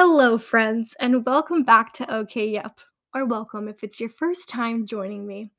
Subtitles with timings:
[0.00, 2.78] Hello, friends, and welcome back to OK Yep,
[3.16, 5.50] or welcome if it's your first time joining me.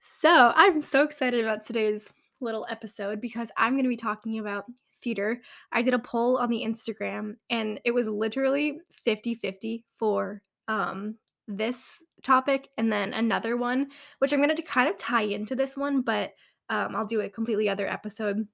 [0.00, 2.10] So, I'm so excited about today's
[2.40, 4.64] little episode because I'm going to be talking about
[5.00, 5.40] theater.
[5.70, 11.14] I did a poll on the Instagram, and it was literally 50 50 for um,
[11.46, 15.76] this topic, and then another one, which I'm going to kind of tie into this
[15.76, 16.32] one, but
[16.68, 18.44] um, I'll do a completely other episode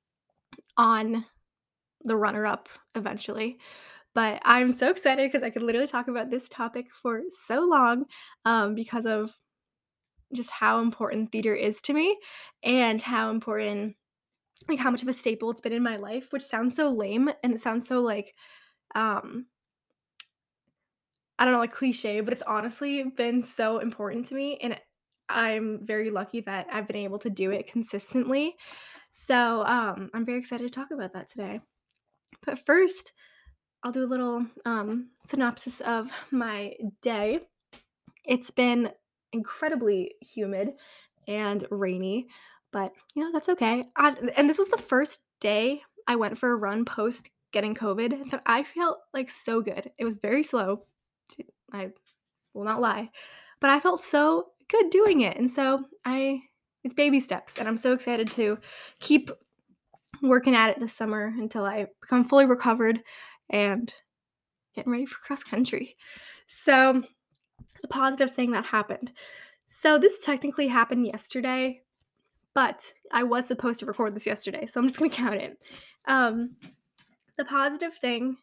[0.77, 1.25] on
[2.05, 3.59] the runner up eventually.
[4.15, 8.07] But I'm so excited because I could literally talk about this topic for so long
[8.45, 9.30] um, because of
[10.35, 12.19] just how important theater is to me
[12.63, 13.97] and how important,
[14.69, 17.30] like, how much of a staple it's been in my life, which sounds so lame
[17.43, 18.35] and it sounds so like,
[18.95, 19.47] um,
[21.38, 24.59] I don't know, like cliche, but it's honestly been so important to me.
[24.61, 24.79] And
[25.29, 28.57] I'm very lucky that I've been able to do it consistently.
[29.13, 31.60] So um, I'm very excited to talk about that today.
[32.45, 33.13] But first,
[33.82, 37.40] I'll do a little um, synopsis of my day.
[38.24, 38.90] It's been
[39.32, 40.73] incredibly humid
[41.26, 42.26] and rainy,
[42.73, 43.87] but you know, that's okay.
[43.96, 48.30] I, and this was the first day I went for a run post getting COVID
[48.30, 49.90] that I felt like so good.
[49.96, 50.85] It was very slow.
[51.73, 51.90] I
[52.54, 53.10] will not lie,
[53.60, 55.37] but I felt so good doing it.
[55.37, 56.40] And so I,
[56.82, 58.59] it's baby steps, and I'm so excited to
[59.01, 59.30] keep
[60.23, 63.01] working at it this summer until I become fully recovered
[63.51, 63.93] and
[64.75, 65.97] getting ready for cross country.
[66.47, 67.03] So,
[67.81, 69.12] the positive thing that happened.
[69.66, 71.82] So, this technically happened yesterday,
[72.54, 75.59] but I was supposed to record this yesterday, so I'm just going to count it.
[76.06, 76.56] Um,
[77.37, 78.37] the positive thing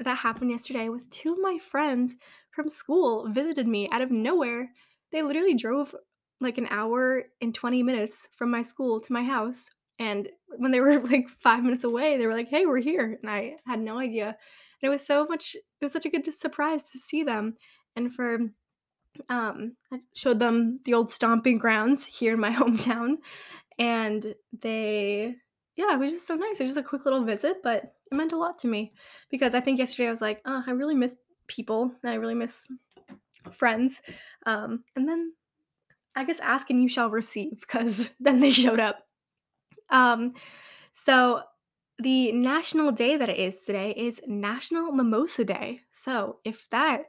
[0.00, 2.16] that happened yesterday was two of my friends
[2.50, 4.70] from school visited me out of nowhere.
[5.12, 5.94] They literally drove
[6.40, 9.68] like an hour and 20 minutes from my school to my house.
[10.00, 13.18] And when they were like five minutes away, they were like, hey, we're here.
[13.22, 14.26] And I had no idea.
[14.28, 14.34] And
[14.82, 17.56] it was so much, it was such a good surprise to see them.
[17.94, 18.38] And for,
[19.28, 23.18] um, I showed them the old stomping grounds here in my hometown.
[23.78, 25.34] And they,
[25.76, 26.58] yeah, it was just so nice.
[26.58, 28.92] It was just a quick little visit, but it meant a lot to me
[29.30, 31.14] because I think yesterday I was like, oh, I really miss
[31.46, 32.68] people and I really miss
[33.52, 34.00] friends.
[34.46, 35.32] Um, and then
[36.16, 39.06] I guess ask and you shall receive because then they showed up.
[39.90, 40.34] Um,
[40.92, 41.42] so
[41.98, 45.82] the national day that it is today is National Mimosa Day.
[45.92, 47.04] So if that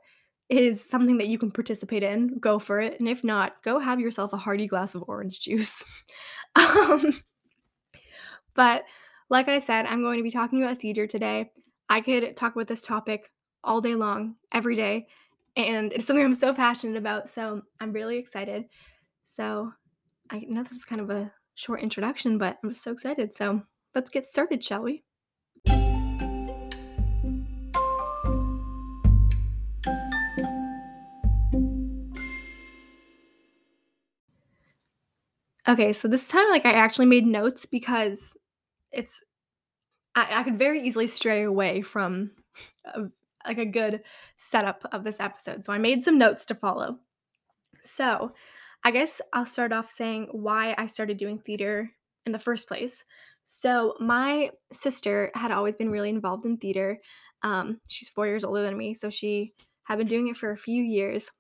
[0.50, 3.00] is something that you can participate in, go for it.
[3.00, 5.82] And if not, go have yourself a hearty glass of orange juice.
[6.56, 7.22] um,
[8.54, 8.84] but
[9.30, 11.52] like I said, I'm going to be talking about theater today.
[11.88, 13.32] I could talk about this topic
[13.64, 15.08] all day long, every day.
[15.56, 17.30] And it's something I'm so passionate about.
[17.30, 18.66] So I'm really excited.
[19.34, 19.72] So
[20.30, 23.36] I know this is kind of a short introduction, but I'm so excited.
[23.36, 23.62] So
[23.94, 25.04] let's get started, shall we?
[35.68, 38.36] Okay, so this time, like, I actually made notes because
[38.92, 39.24] it's
[40.16, 42.32] I, I could very easily stray away from
[42.86, 43.04] a,
[43.46, 44.02] like a good
[44.36, 45.64] setup of this episode.
[45.64, 46.98] So I made some notes to follow.
[47.84, 48.34] So
[48.84, 51.92] I guess I'll start off saying why I started doing theater
[52.26, 53.04] in the first place.
[53.44, 57.00] So, my sister had always been really involved in theater.
[57.44, 59.54] Um, she's four years older than me, so she
[59.84, 61.32] had been doing it for a few years.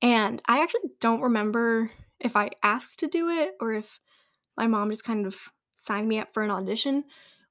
[0.00, 4.00] And I actually don't remember if I asked to do it or if
[4.56, 5.36] my mom just kind of
[5.76, 7.04] signed me up for an audition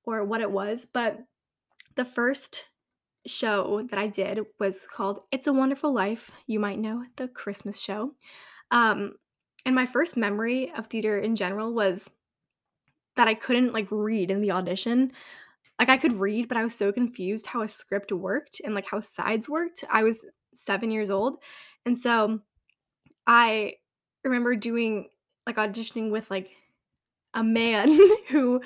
[0.03, 0.87] or what it was.
[0.91, 1.19] But
[1.95, 2.65] the first
[3.25, 6.31] show that I did was called It's a Wonderful Life.
[6.47, 8.11] You might know the Christmas show.
[8.71, 9.13] Um,
[9.65, 12.09] and my first memory of theater in general was
[13.15, 15.11] that I couldn't like read in the audition.
[15.79, 18.87] Like I could read, but I was so confused how a script worked and like
[18.87, 19.83] how sides worked.
[19.89, 21.37] I was seven years old.
[21.85, 22.39] And so
[23.27, 23.75] I
[24.23, 25.09] remember doing
[25.45, 26.51] like auditioning with like
[27.33, 27.97] a man
[28.29, 28.61] who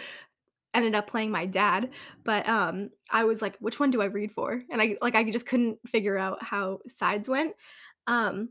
[0.74, 1.90] ended up playing my dad
[2.26, 5.24] but um i was like which one do i read for and i like i
[5.32, 7.54] just couldn't figure out how sides went
[8.08, 8.50] um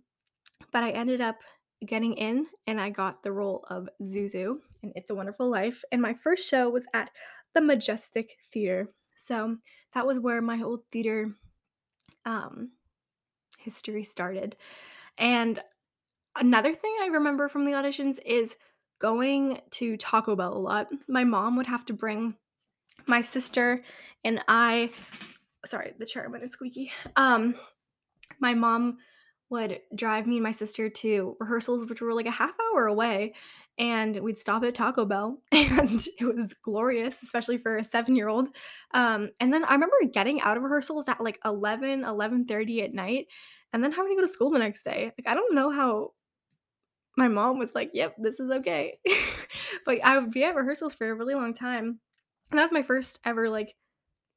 [0.73, 1.37] but I ended up
[1.87, 5.85] getting in and I got the role of Zuzu in It's a Wonderful Life.
[5.93, 7.11] And my first show was at
[7.55, 8.89] the Majestic Theater.
[9.17, 9.57] So
[9.95, 11.35] that was where my whole theater
[12.25, 12.71] um,
[13.59, 14.57] history started.
[15.19, 15.61] And
[16.37, 18.57] another thing I remember from the auditions is
[18.99, 20.89] going to Taco Bell a lot.
[21.09, 22.35] My mom would have to bring
[23.07, 23.83] my sister
[24.25, 24.91] and I
[25.67, 26.91] sorry, the chair went squeaky.
[27.17, 27.55] Um
[28.41, 28.99] my mom
[29.51, 33.35] would drive me and my sister to rehearsals, which were like a half hour away,
[33.79, 38.49] and we'd stop at Taco Bell, and it was glorious, especially for a seven-year-old.
[38.93, 43.27] Um, and then I remember getting out of rehearsals at like 11, 11:30 at night,
[43.73, 45.13] and then having to go to school the next day.
[45.19, 46.13] Like, I don't know how
[47.17, 48.99] my mom was like, "Yep, this is okay."
[49.87, 52.01] But I would be at rehearsals for a really long time,
[52.51, 53.75] and that was my first ever, like,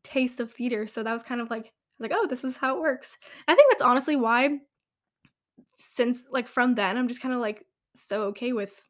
[0.04, 2.81] taste of theater, so that was kind of like like, "Oh, this is how it
[2.81, 3.18] works."
[3.48, 4.59] I think that's honestly why
[5.80, 7.66] since like, from then, I'm just kinda, like,
[7.96, 8.82] so okay with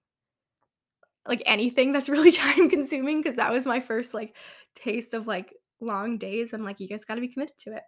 [1.28, 4.36] like, anything that's really time consuming because that was my first, like,
[4.76, 7.84] taste of, like, long days, and, like, you guys gotta be committed to it.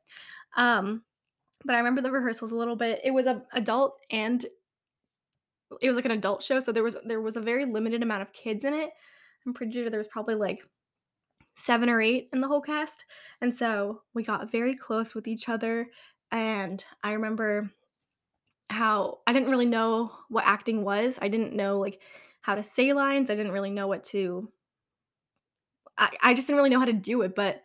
[0.57, 1.04] Um,
[1.66, 3.01] but I remember the rehearsals a little bit.
[3.04, 4.46] It was a adult and
[5.81, 8.22] it was like an adult show, so there was there was a very limited amount
[8.24, 8.90] of kids in it.
[9.46, 10.60] I'm pretty sure there was probably, like,
[11.56, 13.06] 7 or 8 in the whole cast,
[13.42, 15.90] and so we got very close with each other,
[16.31, 17.72] and I remember
[18.69, 21.18] how I didn't really know what acting was.
[21.21, 22.01] I didn't know, like,
[22.42, 24.50] how to say lines, I didn't really know what to
[25.98, 27.63] I I just didn't really know how to do it, but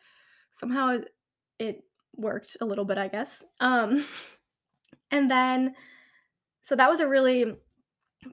[0.52, 0.98] somehow
[1.58, 1.84] it
[2.16, 3.44] worked a little bit, I guess.
[3.60, 4.04] Um,
[5.10, 5.74] and then
[6.62, 7.54] so that was a really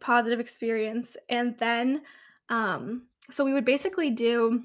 [0.01, 2.01] positive experience, and then,
[2.49, 4.63] um so we would basically do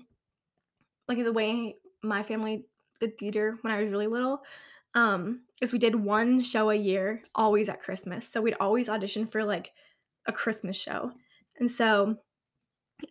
[1.08, 2.66] like, the way my family
[3.00, 4.42] did theater when I was really little,
[4.96, 8.28] um, is we did 1 show a year, always at Christmas.
[8.28, 9.70] So we'd always audition for, like,
[10.26, 11.12] a Christmas show.
[11.60, 12.16] And so,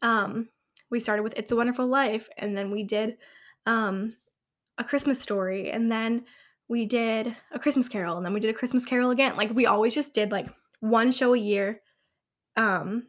[0.02, 0.50] um,
[0.92, 3.18] we started with It's a Wonderful Life, and then we did,
[3.66, 4.18] um,
[4.78, 6.26] A Christmas Story, and then
[6.68, 9.38] we did A Christmas Carol, and then we did A Christmas Carol again.
[9.38, 10.48] Like, we always just did, like,
[10.82, 11.82] 1 show a year,
[12.58, 13.08] um,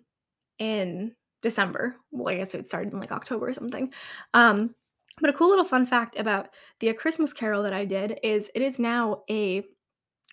[0.58, 1.96] in December.
[2.10, 3.92] Well, I guess it started in, like, October or something.
[4.34, 4.74] Um,
[5.20, 8.50] but a cool little fun fact about the A Christmas Carol that I did is
[8.54, 9.64] it is now a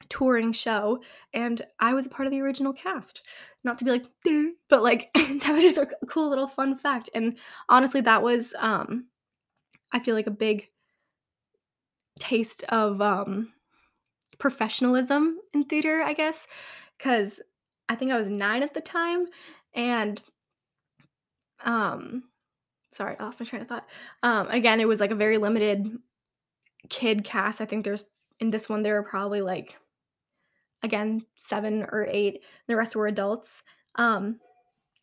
[0.09, 1.01] touring show,
[1.33, 3.21] and I was a part of the original cast.
[3.63, 4.05] Not to be like,
[4.69, 7.37] but, like, that was just a cool little fun fact, and
[7.69, 9.07] honestly, that was, um,
[9.93, 10.69] I feel like a big
[12.19, 13.53] taste of, um,
[14.39, 16.47] professionalism in theater, I guess,
[16.97, 17.41] because
[17.89, 19.27] I think I was 9 at the time,
[19.75, 20.21] and,
[21.63, 22.23] um
[22.93, 23.87] sorry, I lost my train of thought.
[24.21, 25.97] Um, again, it was, like, a very limited
[26.89, 27.61] kid cast.
[27.61, 28.03] I think there's
[28.39, 29.75] in this one, there were probably, like,
[30.81, 32.41] again, 7 or 8.
[32.67, 33.63] The rest were adults.
[33.95, 34.39] Um,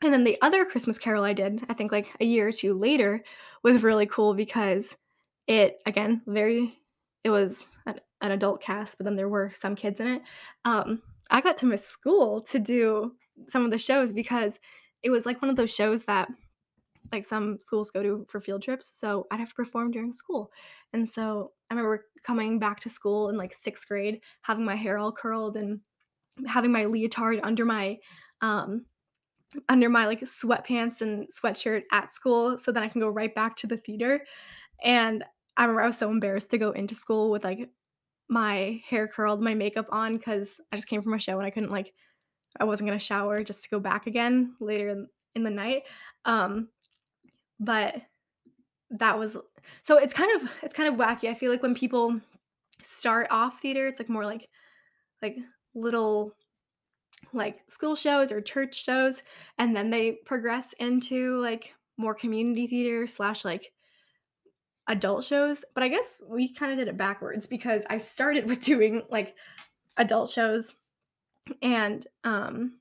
[0.02, 2.74] and then the other Christmas Carol I did, I think, like, a year or 2
[2.74, 3.24] later,
[3.62, 4.96] was really cool because
[5.46, 6.78] it again, very
[7.24, 10.22] it was an an adult cast, but then there were some kids in it.
[10.64, 13.12] Um, I got to miss school to do
[13.48, 14.58] some of the shows because
[15.02, 16.28] it was, like, one of those shows that
[17.12, 20.50] like some schools go to for field trips, so I'd have to perform during school.
[20.92, 24.98] And so I remember coming back to school in like 6th grade, having my hair
[24.98, 25.80] all curled and
[26.46, 27.98] having my leotard under my
[28.40, 28.86] um
[29.68, 33.56] under my like sweatpants and sweatshirt at school so then I can go right back
[33.56, 34.24] to the theater.
[34.82, 35.24] And
[35.56, 37.68] I remember I was so embarrassed to go into school with like
[38.28, 41.50] my hair curled, my makeup on cuz I just came from a show and I
[41.50, 41.92] couldn't like
[42.58, 45.82] I wasn't going to shower just to go back again later in, in the night.
[46.24, 46.68] Um
[47.60, 48.02] but
[48.90, 49.36] that was
[49.82, 51.28] so it's kind of it's kind of wacky.
[51.28, 52.20] I feel like when people
[52.82, 54.48] start off theater, it's like more like
[55.22, 55.36] like
[55.74, 56.34] little
[57.32, 59.22] like school shows or church shows,
[59.58, 63.72] and then they progress into like more community theater slash like
[64.88, 65.64] adult shows.
[65.74, 69.34] But I guess we kind of did it backwards because I started with doing like
[69.96, 70.74] adult shows
[71.62, 72.74] and um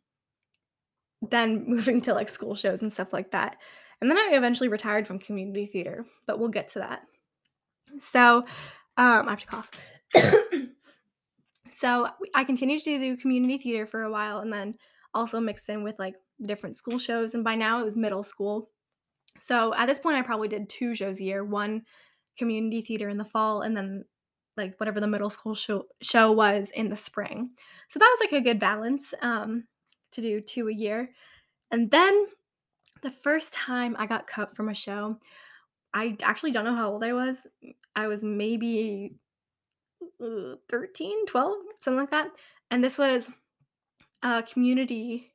[1.21, 3.57] then moving to like school shows and stuff like that.
[4.01, 7.01] And then I eventually retired from community theater, but we'll get to that.
[7.99, 8.45] So,
[8.97, 9.71] um, I have to cough.
[11.69, 14.75] so I continued to do community theater for a while, and then
[15.13, 17.33] also mixed in with like different school shows.
[17.33, 18.69] And by now it was middle school.
[19.41, 21.83] So at this point, I probably did two shows a year: one
[22.37, 24.05] community theater in the fall, and then
[24.57, 27.51] like whatever the middle school show show was in the spring.
[27.87, 29.65] So that was like a good balance um,
[30.11, 31.09] to do two a year.
[31.71, 32.27] And then
[33.01, 35.17] the first time I got cut from a show,
[35.93, 37.47] I actually don't know how old I was.
[37.95, 39.15] I was maybe
[40.23, 42.29] uh, 13, twelve, something like that.
[42.71, 43.29] And this was
[44.21, 45.31] a community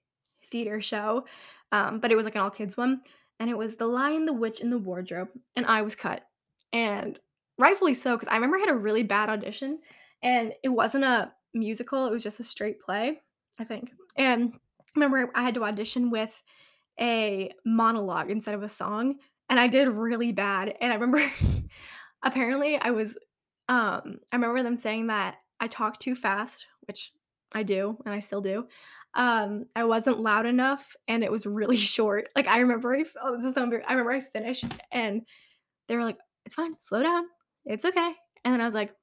[0.46, 1.26] theater show,
[1.72, 3.00] um, but it was like an all kids one.
[3.40, 5.28] And it was The Lion, the Witch, and the Wardrobe.
[5.56, 6.22] And I was cut.
[6.72, 7.18] And
[7.58, 9.80] rightfully so, because I remember I had a really bad audition
[10.22, 13.20] and it wasn't a musical, it was just a straight play,
[13.58, 13.90] I think.
[14.16, 16.42] And I remember I had to audition with
[17.00, 19.16] a monologue instead of a song,
[19.48, 21.30] and I did really bad, and I remember
[22.22, 23.16] apparently I was
[23.68, 27.12] um, I remember them saying that I talked too fast, which
[27.52, 28.66] I do, and I still do.
[29.14, 32.28] Um, I wasn't loud enough, and it was really short.
[32.36, 35.22] Like, I remember I oh, this is so embar I remember I finished, and
[35.88, 37.24] they were like, "It's fine, slow down.
[37.64, 38.12] It's okay."
[38.44, 38.94] And then I was like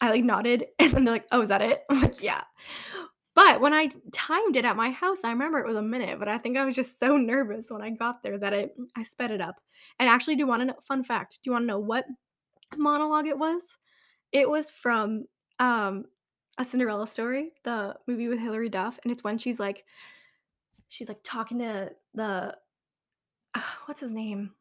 [0.00, 2.42] I, like, nodded, and then they're like, "Oh, is that it?" I'm like, "Yeah."
[3.34, 6.28] But when I timed it at my house, I remember it was a minute, but
[6.28, 9.30] I think I was just so nervous when I got there that it I sped
[9.30, 9.56] it up.
[9.98, 12.06] And actually, do you wanna know fun fact, do you wanna know what
[12.76, 13.78] monologue it was?
[14.32, 15.26] It was from,
[15.60, 16.06] um,
[16.58, 19.84] A Cinderella Story, the movie with Hilary Duff, and it's when she's, like
[20.88, 22.56] she's, like, talking to the
[23.86, 24.52] what's his name?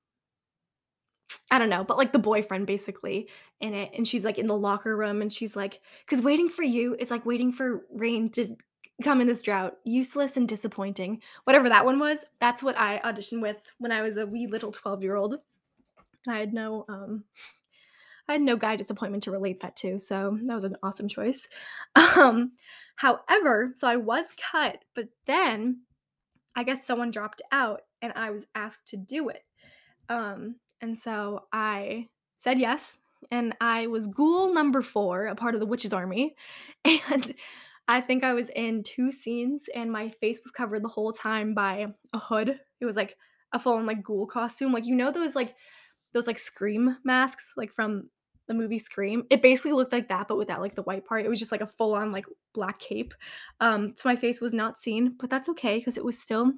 [1.53, 3.29] I don't know, but, like, the boyfriend basically
[3.61, 6.63] in it, and she's, like, in the locker room, and she's like, "'Cause waiting for
[6.63, 8.55] you is like waiting for rain to
[9.03, 13.41] come in this drought, useless and disappointing." Whatever that one was, that's what I auditioned
[13.41, 15.35] with when I was a wee little twelve-year-old.
[16.27, 17.25] I had no, um
[18.27, 21.47] I had no guy disappointment to relate that to, so that was an awesome choice.
[22.15, 22.53] Um,
[22.95, 25.81] however, so I was cut, but then
[26.55, 29.43] I guess someone dropped out, and I was asked to do it.
[30.09, 32.99] Um, and so I said yes,
[33.31, 36.35] and I was ghoul number 4, a part of the witch's army,
[36.85, 37.33] and
[37.87, 41.53] I think I was in 2 scenes, and my face was covered the whole time
[41.53, 42.59] by a hood.
[42.81, 43.17] It was like
[43.53, 45.55] a full-on, like, ghoul costume, like, you know those, like
[46.13, 48.09] those, like, Scream masks, like, from
[48.47, 49.25] the movie Scream?
[49.29, 51.25] It basically looked like that, but without, like, the white part.
[51.25, 53.13] It was just like a full-on, like, black cape.
[53.61, 56.53] Um, so my face was not seen, but that's okay because it was still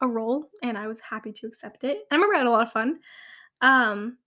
[0.00, 1.98] a role, and I was happy to accept it.
[2.10, 2.98] And I remember I had a lot of fun.
[3.62, 4.18] Um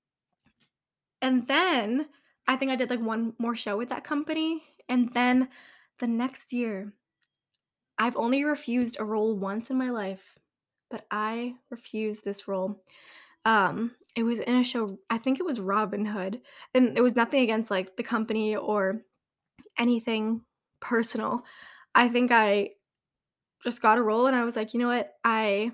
[1.21, 2.07] and then
[2.47, 5.49] I think I did, like, 1 more show with that company, and then
[5.99, 6.93] the next year
[7.97, 10.37] I've only refused a role once in my life,
[10.89, 12.83] but I refused this role.
[13.45, 16.41] Um, it was in a show I think it was Robin Hood,
[16.75, 19.01] and it was nothing against, like, the company or
[19.79, 20.41] anything
[20.81, 21.43] personal.
[21.95, 22.71] I think I
[23.63, 25.13] just got a role, and I was like, "You know what?
[25.25, 25.71] I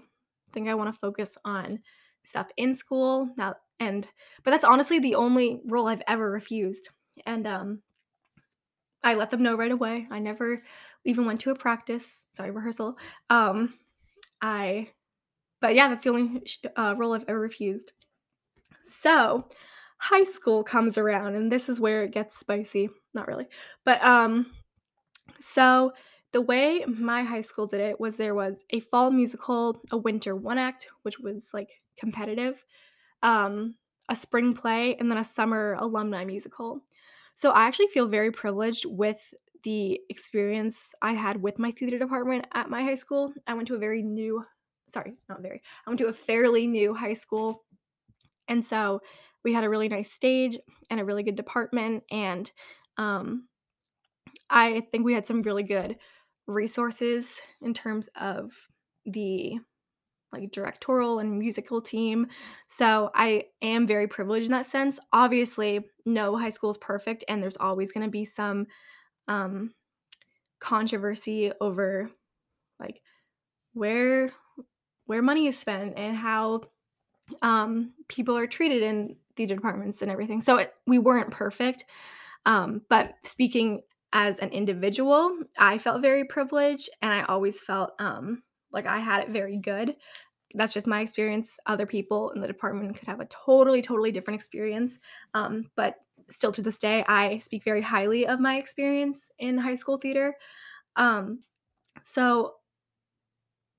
[0.53, 1.79] think I wanna focus on
[2.23, 4.07] stuff in school now" and
[4.43, 6.89] but that's honestly the only role I've ever refused,
[7.25, 7.81] and, um
[9.03, 10.07] I let them know right away.
[10.11, 10.61] I never
[11.05, 12.97] even went to a practice sorry, rehearsal.
[13.29, 13.73] Um,
[14.41, 14.89] I
[15.61, 16.43] but yeah, that's the only
[16.77, 17.93] uh, role I've ever refused.
[18.83, 19.49] So,
[19.99, 22.89] high school comes around, and this is where it gets spicy.
[23.13, 23.47] Not really.
[23.85, 24.51] But, um,
[25.41, 25.93] so
[26.33, 30.35] the way my high school did it was there was a fall musical, a winter
[30.35, 32.65] one-act, which was, like, competitive,
[33.23, 33.75] um,
[34.09, 36.81] a spring play, and then a summer alumni musical.
[37.35, 39.21] So I actually feel very privileged with
[39.63, 43.33] the experience I had with my theater department at my high school.
[43.47, 44.43] I went to a very new
[44.87, 45.61] sorry, not very.
[45.85, 47.63] I went to a fairly new high school,
[48.49, 49.01] and so
[49.43, 50.57] we had a really nice stage
[50.89, 52.51] and a really good department, and,
[52.97, 53.47] um,
[54.49, 55.95] I think we had some really good
[56.45, 58.51] resources in terms of
[59.05, 59.59] the,
[60.33, 62.27] like, directorial and musical team.
[62.67, 64.99] So I am very privileged in that sense.
[65.13, 68.67] Obviously, no high school is perfect, and there's always gonna be some,
[69.27, 69.73] um,
[70.59, 72.09] controversy over,
[72.79, 73.01] like,
[73.73, 74.31] where
[75.07, 76.61] where money is spent and how,
[77.41, 80.41] um, people are treated in theater departments and everything.
[80.41, 81.85] So it we weren't perfect,
[82.45, 83.81] um, but speaking
[84.13, 89.23] as an individual, I felt very privileged, and I always felt, um, like I had
[89.23, 89.95] it very good.
[90.53, 91.59] That's just my experience.
[91.65, 94.99] Other people in the department could have a totally, totally different experience,
[95.33, 95.95] um, but
[96.29, 100.35] still to this day, I speak very highly of my experience in high school theater.
[100.95, 101.39] Um,
[102.03, 102.55] so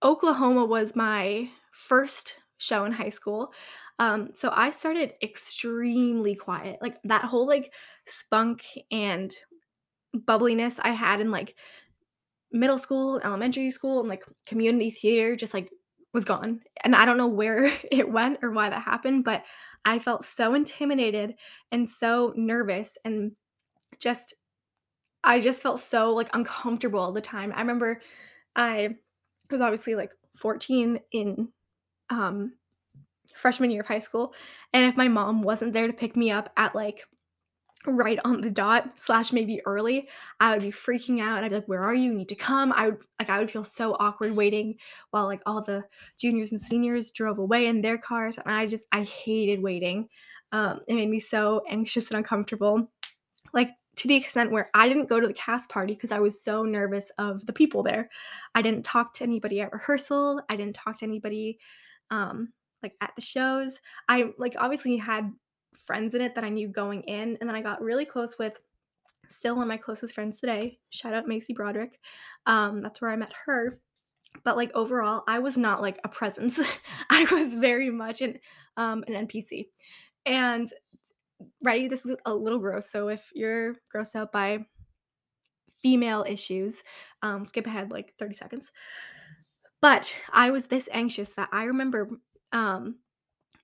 [0.02, 3.52] Oklahoma was my first show in high school.
[3.98, 6.78] Um, so I started extremely quiet.
[6.80, 7.72] Like, that whole, like,
[8.06, 9.34] spunk and
[10.14, 11.54] bubbliness I had in, like,
[12.52, 15.70] middle school, elementary school, and, like, community theater just, like,
[16.12, 16.60] was gone.
[16.84, 19.44] And I don't know where it went or why that happened, but
[19.84, 21.34] I felt so intimidated
[21.72, 23.32] and so nervous and
[24.00, 24.34] just
[25.24, 27.52] I just felt so, like, uncomfortable all the time.
[27.54, 28.00] I remember
[28.56, 28.96] I
[29.50, 31.48] was obviously, like, 14 in,
[32.10, 32.54] um,
[33.36, 34.34] freshman year of high school,
[34.72, 37.04] and if my mom wasn't there to pick me up at, like,
[37.86, 40.08] right on the dot slash maybe early,
[40.40, 41.42] I would be freaking out.
[41.44, 42.12] I'd be like, "Where are you?
[42.12, 44.76] You need to come." I would like, I would feel so awkward waiting
[45.10, 45.84] while, like, all the
[46.18, 50.08] juniors and seniors drove away in their cars, and I just I hated waiting.
[50.52, 52.90] Um, it made me so anxious and uncomfortable,
[53.54, 56.42] like, to the extent where I didn't go to the cast party because I was
[56.42, 58.10] so nervous of the people there.
[58.54, 61.58] I didn't talk to anybody at rehearsal, I didn't talk to anybody,
[62.10, 63.80] um, like, at the shows.
[64.08, 65.32] I, like, obviously had
[65.86, 68.58] friends in it that I knew going in, and then I got really close with
[69.28, 70.78] still one of my closest friends today.
[70.90, 71.98] Shout out Macy Broderick.
[72.46, 73.80] Um, that's where I met her.
[74.44, 76.60] But like overall, I was not like a presence.
[77.10, 78.38] I was very much an
[78.76, 79.68] um, an NPC.
[80.24, 80.72] And
[81.62, 82.90] ready, this is a little gross.
[82.90, 84.66] So if you're grossed out by
[85.82, 86.82] female issues,
[87.22, 88.72] um, skip ahead like 30 seconds.
[89.80, 92.08] But I was this anxious that I remember
[92.52, 92.96] um,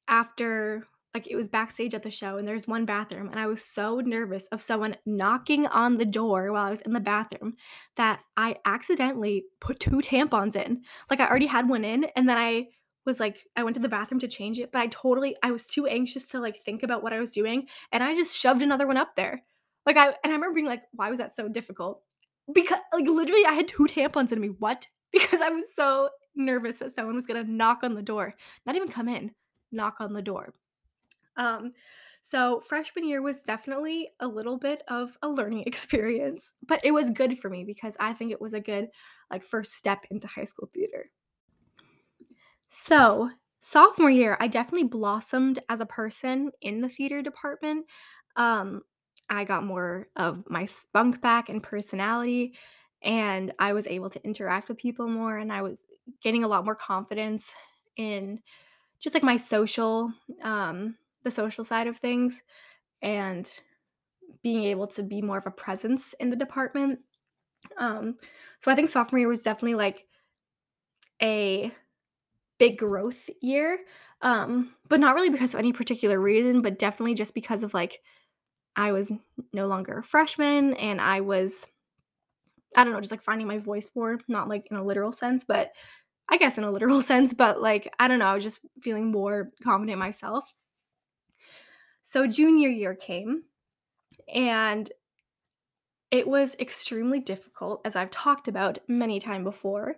[0.09, 0.87] after
[1.19, 3.99] like it was backstage at the show and there's one bathroom and I was so
[3.99, 7.57] nervous of someone knocking on the door while I was in the bathroom
[7.97, 10.83] that I accidentally put two tampons in.
[11.11, 12.69] Like I already had one in and then I
[13.05, 15.67] was like I went to the bathroom to change it, but I totally I was
[15.67, 18.87] too anxious to like think about what I was doing and I just shoved another
[18.87, 19.43] one up there.
[19.85, 22.01] Like I and I remember being like why was that so difficult?
[22.55, 24.51] Because like literally I had two tampons in me.
[24.59, 24.87] What?
[25.11, 28.35] Because I was so nervous that someone was going to knock on the door.
[28.67, 29.31] Not even come in
[29.73, 30.55] knock on the door.
[31.39, 31.73] Um,
[32.21, 37.11] so freshman year was definitely a little bit of a learning experience, but it was
[37.11, 38.89] good for me because I think it was a good
[39.31, 41.11] like first step into high school theater.
[42.69, 43.31] So,
[43.61, 47.87] sophomore year, I definitely blossomed as a person in the theater department.
[48.37, 48.83] Um,
[49.31, 52.55] I got more of my spunk back and personality,
[53.03, 55.85] and I was able to interact with people more, and I was
[56.23, 57.51] getting a lot more confidence
[57.97, 58.41] in
[59.01, 62.43] just like my social um the social side of things
[63.03, 63.51] and
[64.43, 67.01] being able to be more of a presence in the department
[67.79, 68.17] um
[68.59, 70.07] so i think sophomore year was definitely like
[71.23, 71.73] a
[72.59, 73.79] big growth year
[74.23, 78.01] um but not really because of any particular reason but definitely just because of like
[78.77, 79.13] i was
[79.53, 81.67] no longer a freshman and i was
[82.77, 85.45] i don't know just like finding my voice more not like in a literal sense
[85.45, 85.73] but
[86.29, 89.11] I guess in a literal sense, but like, I don't know, I was just feeling
[89.11, 90.53] more confident myself.
[92.09, 93.43] So junior year came
[94.35, 94.91] and
[96.11, 99.97] it was extremely difficult, as I've talked about many time before.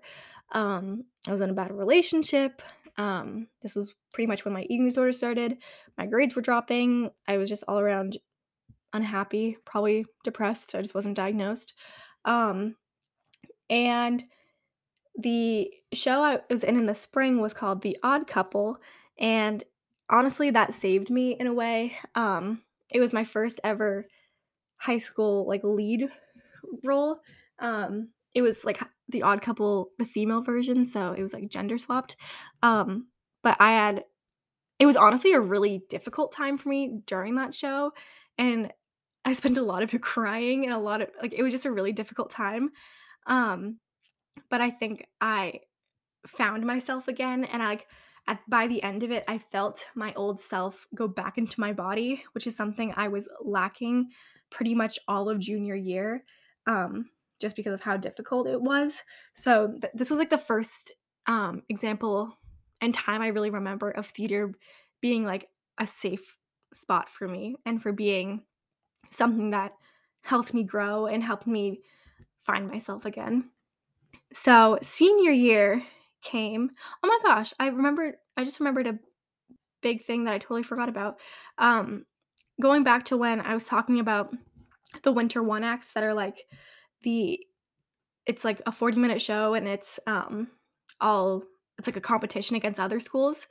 [0.50, 2.62] Um, I was in a bad relationship.
[2.96, 5.58] Um, this was pretty much when my eating disorder started.
[5.96, 7.10] My grades were dropping.
[7.28, 8.18] I was just all around
[8.92, 10.74] unhappy, probably depressed.
[10.74, 11.74] I just wasn't diagnosed.
[12.24, 12.74] Um,
[13.68, 14.24] and
[15.16, 18.78] the show I was in in the spring was called The Odd Couple,
[19.16, 19.62] and
[20.10, 21.96] honestly, that saved me in a way.
[22.14, 24.06] Um, it was my first ever
[24.78, 26.08] high school like lead
[26.84, 27.20] role.
[27.58, 31.78] Um, it was like The Odd Couple, the female version, so it was like gender
[31.78, 32.16] swapped.
[32.62, 33.08] Um,
[33.42, 34.04] but I had
[34.78, 37.92] it was honestly a really difficult time for me during that show,
[38.38, 38.72] and
[39.24, 41.66] I spent a lot of it crying and a lot of like it was just
[41.66, 42.70] a really difficult time.
[43.26, 43.78] Um,
[44.50, 45.60] but I think I
[46.26, 47.86] found myself again and I like
[48.30, 51.72] at by the end of it I felt my old self go back into my
[51.72, 54.10] body, which is something I was lacking
[54.50, 56.24] pretty much all of junior year.
[56.66, 59.02] Um just because of how difficult it was.
[59.34, 60.92] So th- this was like the first
[61.26, 62.38] um example
[62.80, 64.52] and time I really remember of theater
[65.00, 66.38] being like a safe
[66.72, 68.42] spot for me and for being
[69.10, 69.72] something that
[70.24, 71.80] helped me grow and helped me
[72.46, 73.50] find myself again.
[74.32, 75.82] So senior year
[76.22, 76.70] came.
[77.02, 78.98] Oh my gosh, I remembered I just remembered a
[79.82, 81.18] big thing that I totally forgot about.
[81.58, 82.04] Um
[82.60, 84.34] going back to when I was talking about
[85.02, 86.44] the winter one acts that are like
[87.02, 87.40] the
[88.26, 90.48] it's like a 40 minute show and it's um
[91.00, 91.42] all
[91.78, 93.46] it's like a competition against other schools.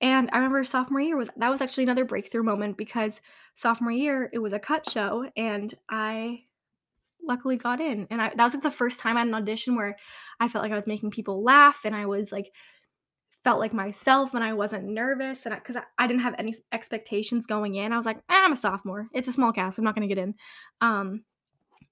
[0.00, 3.20] And I remember sophomore year was that was actually another breakthrough moment because
[3.54, 6.42] sophomore year it was a cut show and I
[7.26, 8.06] luckily got in.
[8.10, 9.96] And I that was like the first time I had an audition where
[10.40, 12.52] I felt like I was making people laugh and I was like
[13.44, 16.54] felt like myself and I wasn't nervous and because I, I, I, didn't have any
[16.72, 17.92] expectations going in.
[17.92, 19.06] I was like, ah, I'm a sophomore.
[19.14, 19.78] It's a small cast.
[19.78, 20.34] I'm not going to get in.
[20.80, 21.24] Um,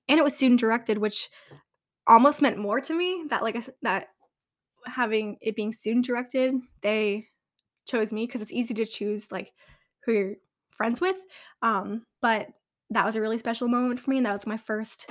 [0.08, 1.28] and it was student directed, which
[2.06, 4.08] almost meant more to me that like that
[4.86, 7.26] having it being student directed, they
[7.86, 9.52] chose me because it's easy to choose like
[10.04, 10.34] who you're
[10.76, 11.16] friends with.
[11.62, 12.48] Um, but
[12.90, 15.10] that was a really special moment for me and that was my first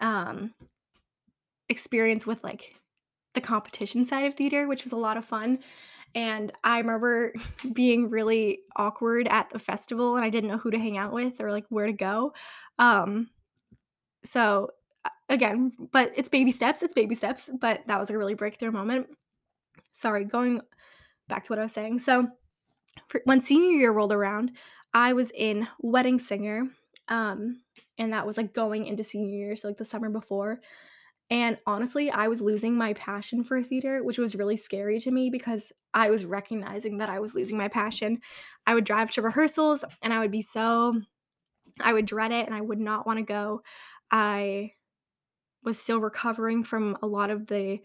[0.00, 0.52] um
[1.68, 2.74] experience with like
[3.34, 5.60] the competition side of theater which was a lot of fun.
[6.14, 7.32] And i remember
[7.72, 11.40] being really awkward at the festival and i didn't know who to hang out with
[11.40, 12.32] or like where to go.
[12.78, 13.28] Um
[14.24, 14.70] so
[15.28, 19.06] again but it's baby steps it's baby steps but that was a really breakthrough moment.
[19.92, 20.60] Sorry going
[21.28, 22.00] back to what i was saying.
[22.00, 22.28] So
[23.24, 24.52] when senior year rolled around
[24.92, 26.66] i was in wedding singer
[27.10, 27.60] um,
[27.98, 30.60] and that was like going into senior year, so like the summer before.
[31.28, 35.30] And honestly, I was losing my passion for theater, which was really scary to me
[35.30, 38.20] because I was recognizing that I was losing my passion.
[38.66, 41.00] I would drive to rehearsals and I would be so
[41.80, 43.62] I would dread it and I would not want to go.
[44.10, 44.72] I
[45.62, 47.80] was still recovering from a lot of the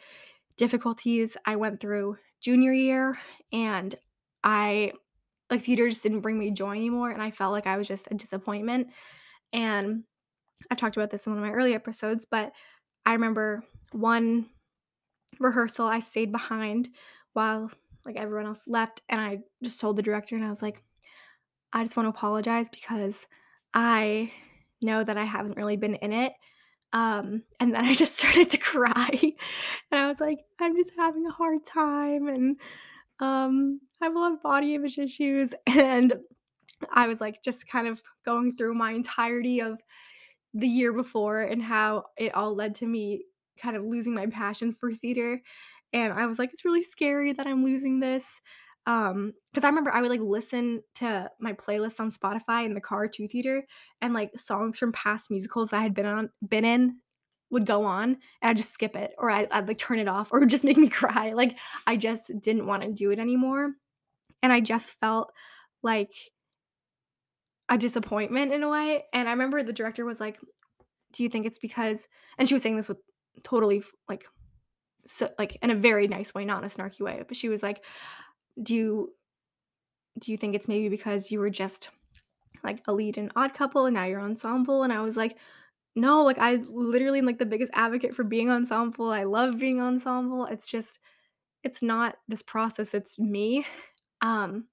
[0.57, 3.19] difficulties I went through junior year
[3.51, 3.93] and
[4.43, 4.93] I
[5.49, 8.08] like theater just didn't bring me joy anymore and I felt like I was just
[8.10, 8.88] a disappointment.
[9.53, 10.03] And
[10.69, 12.51] I've talked about this in one of my early episodes, but
[13.05, 14.47] I remember one
[15.39, 16.89] rehearsal I stayed behind
[17.34, 17.69] while
[18.05, 20.81] like everyone else left and I just told the director and I was like
[21.73, 23.27] I just want to apologize because
[23.73, 24.31] I
[24.81, 26.31] know that I haven't really been in it.
[26.93, 29.10] Um, and then I just started to cry.
[29.91, 32.55] and I was like, I'm just having a hard time and
[33.19, 36.13] um I have a lot of body image issues and
[36.91, 39.80] I was like just kind of going through my entirety of
[40.54, 43.25] the year before and how it all led to me
[43.58, 45.41] kind of losing my passion for theater.
[45.93, 48.41] And I was like, it's really scary that I'm losing this.
[48.88, 52.82] Um, because I remember I would like listen to my playlist on Spotify in the
[52.82, 53.65] car to theater
[54.01, 56.97] and like songs from past musicals I had been on been in
[57.55, 60.31] would go on and I'd just skip it or I'd, I'd like turn it off
[60.31, 61.31] or it just make me cry.
[61.33, 63.71] Like I just didn't want to do it anymore.
[64.43, 65.31] And I just felt
[65.81, 66.11] like
[67.69, 70.37] a disappointment in a way, and I remember the director was like,
[71.13, 72.99] "Do you think it's because" and she was saying this with
[73.43, 74.25] totally like,
[75.07, 77.63] so like, in a very nice way, not in a snarky way, but she was
[77.63, 77.83] like,
[78.61, 79.15] "Do you
[80.19, 81.89] do you think it's maybe because you were just,
[82.63, 85.37] like, a lead in Odd Couple and now you're ensemble?" And I was like,
[85.95, 89.81] "No, like, I literally am, like, the biggest advocate for being ensemble, I love being
[89.81, 90.99] ensemble, it's just
[91.63, 93.65] it's not this process, it's me."
[94.21, 94.67] Um,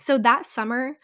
[0.00, 0.98] so that summer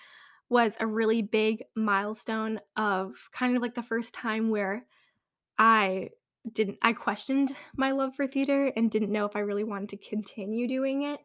[0.50, 4.86] was a really big milestone of kind of like the first time where
[5.58, 6.10] I
[6.52, 9.96] didn't I questioned my love for theater and didn't know if I really wanted to
[9.98, 11.20] continue doing it.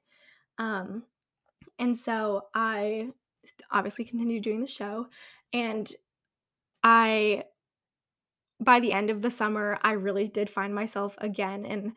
[0.59, 1.03] Um,
[1.79, 3.09] and so I
[3.71, 5.07] obviously continued doing the show
[5.53, 5.91] and
[6.83, 7.45] I
[8.59, 11.93] by the end of the summer I really did find myself again and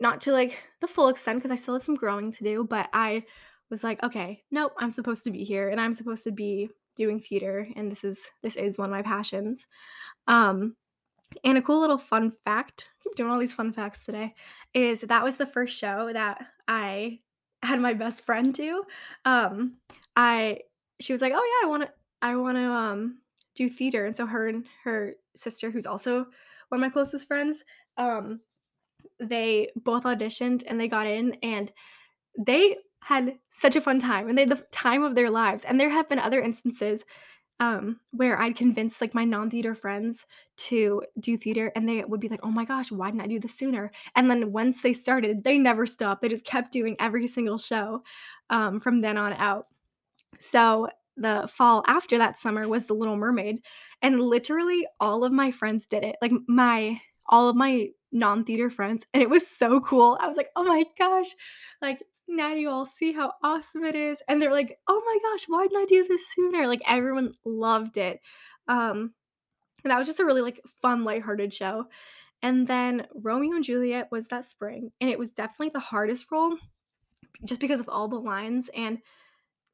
[0.00, 2.88] not to like the full extent because I still had some growing to do, but
[2.92, 3.24] I
[3.70, 7.20] was like, okay, nope, I'm supposed to be here and I'm supposed to be doing
[7.20, 9.66] theater and this is this is one of my passions.
[10.28, 10.76] Um
[11.44, 14.34] and a cool little fun fact, I keep doing all these fun facts today,
[14.74, 17.20] is that was the first show that I
[17.62, 18.84] had my best friend do.
[19.24, 19.78] Um
[20.16, 20.60] I
[21.00, 21.90] she was like, "Oh yeah, I want to
[22.20, 23.18] I want to um
[23.54, 26.26] do theater." And so her and her sister who's also
[26.68, 27.64] one of my closest friends,
[27.98, 28.40] um
[29.20, 31.72] they both auditioned and they got in and
[32.38, 35.64] they had such a fun time and they had the time of their lives.
[35.64, 37.04] And there have been other instances
[37.60, 40.26] um, where I'd convince like my non-theater friends
[40.58, 43.40] to do theater and they would be like, "Oh my gosh, why didn't I do
[43.40, 46.22] this sooner?" And then once they started, they never stopped.
[46.22, 48.02] They just kept doing every single show
[48.50, 49.68] um, from then on out.
[50.40, 53.60] So the fall after that summer was The Little Mermaid,
[54.02, 56.16] and literally all of my friends did it.
[56.22, 60.18] Like my all of my non-theater friends, and it was so cool.
[60.20, 61.28] I was like, "Oh my gosh."
[61.80, 64.22] Like now you all see how awesome it is.
[64.28, 67.96] And they're like, "Oh my gosh, why didn't I do this sooner?" Like everyone loved
[67.96, 68.20] it.
[68.68, 69.14] Um
[69.84, 71.86] and that was just a really like fun lighthearted show.
[72.42, 76.56] And then Romeo and Juliet was that spring, and it was definitely the hardest role
[77.44, 78.98] just because of all the lines and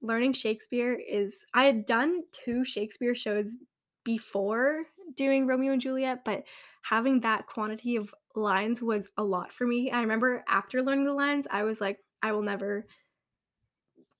[0.00, 3.56] learning Shakespeare is I had done 2 Shakespeare shows
[4.04, 4.84] before
[5.16, 6.44] doing Romeo and Juliet, but
[6.82, 9.90] having that quantity of lines was a lot for me.
[9.90, 12.86] I remember after learning the lines, I was like, I will never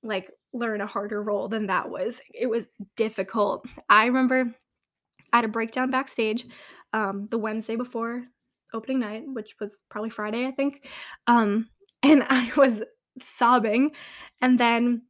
[0.03, 2.21] like learn a harder role than that was.
[2.35, 3.67] It was difficult.
[3.89, 4.55] I remember
[5.33, 6.47] I had a breakdown backstage
[6.93, 8.25] um, the Wednesday before
[8.73, 10.87] opening night, which was probably Friday, I think.
[11.27, 11.69] Um,
[12.03, 12.83] and I was
[13.19, 13.93] sobbing.
[14.41, 15.03] And then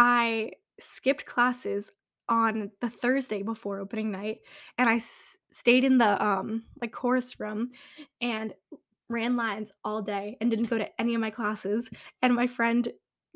[0.00, 1.92] I skipped classes
[2.28, 4.38] on the Thursday before opening night
[4.78, 7.70] and I s- stayed in the um like chorus room
[8.20, 8.54] and
[9.08, 11.90] ran lines all day and didn't go to any of my classes
[12.22, 12.88] and my friend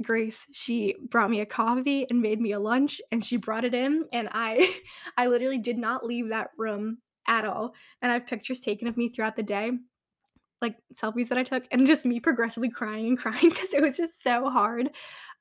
[0.03, 3.74] Grace she brought me a coffee and made me a lunch and she brought it
[3.74, 4.74] in and I
[5.18, 6.98] I literally did not leave that room
[7.29, 9.72] at all and I have pictures taken of me throughout the day
[10.62, 13.96] like selfies that I took and just me progressively crying and crying because it was
[13.96, 14.90] just so hard.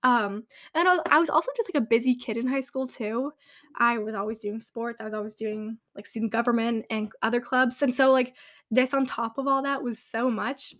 [0.03, 0.43] Um,
[0.75, 3.31] and I, was also just like a busy kid in high school too.
[3.77, 4.99] I was always doing sports.
[4.99, 7.81] I was always doing like student government and other clubs.
[7.81, 8.35] And so like
[8.69, 10.75] this on top of all that was so much.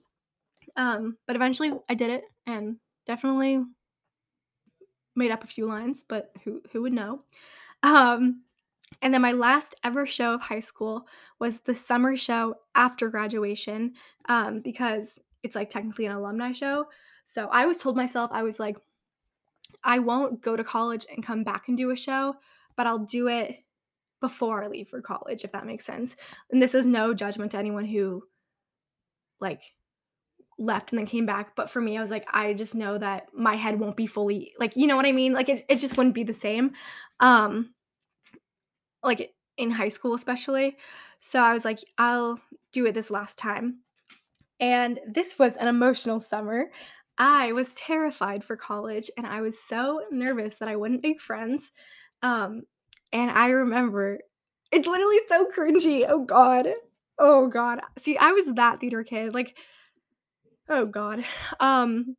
[0.75, 3.63] Um, but eventually I did it and definitely
[5.15, 7.21] made up a few lines, but who who would know?
[7.83, 8.41] Um,
[9.01, 11.07] and then my last ever show of high school
[11.39, 13.93] was the summer show after graduation,
[14.29, 16.88] um, because it's like technically an alumni show.
[17.25, 18.77] So I always told myself, I was like,
[19.83, 22.35] I won't go to college and come back and do a show,
[22.75, 23.63] but I'll do it
[24.21, 26.15] before I leave for college, if that makes sense.
[26.49, 28.23] And this is no judgment to anyone who
[29.41, 29.61] like
[30.57, 31.55] left and then came back.
[31.55, 34.53] But for me, I was like, I just know that my head won't be fully
[34.57, 35.33] like, you know what I mean?
[35.33, 36.71] Like it, it just wouldn't be the same.
[37.19, 37.73] Um
[39.03, 40.77] like in high school especially.
[41.19, 42.39] So I was like, I'll
[42.71, 43.79] do it this last time.
[44.59, 46.71] And this was an emotional summer.
[47.17, 51.71] I was terrified for college and I was so nervous that I wouldn't make friends.
[52.21, 52.63] Um,
[53.12, 54.19] and I remember
[54.71, 56.06] it's literally so cringy.
[56.08, 56.67] Oh God.
[57.19, 57.82] Oh God.
[57.99, 59.34] See, I was that theater kid.
[59.34, 59.56] Like,
[60.67, 61.23] oh God.
[61.60, 62.15] Um,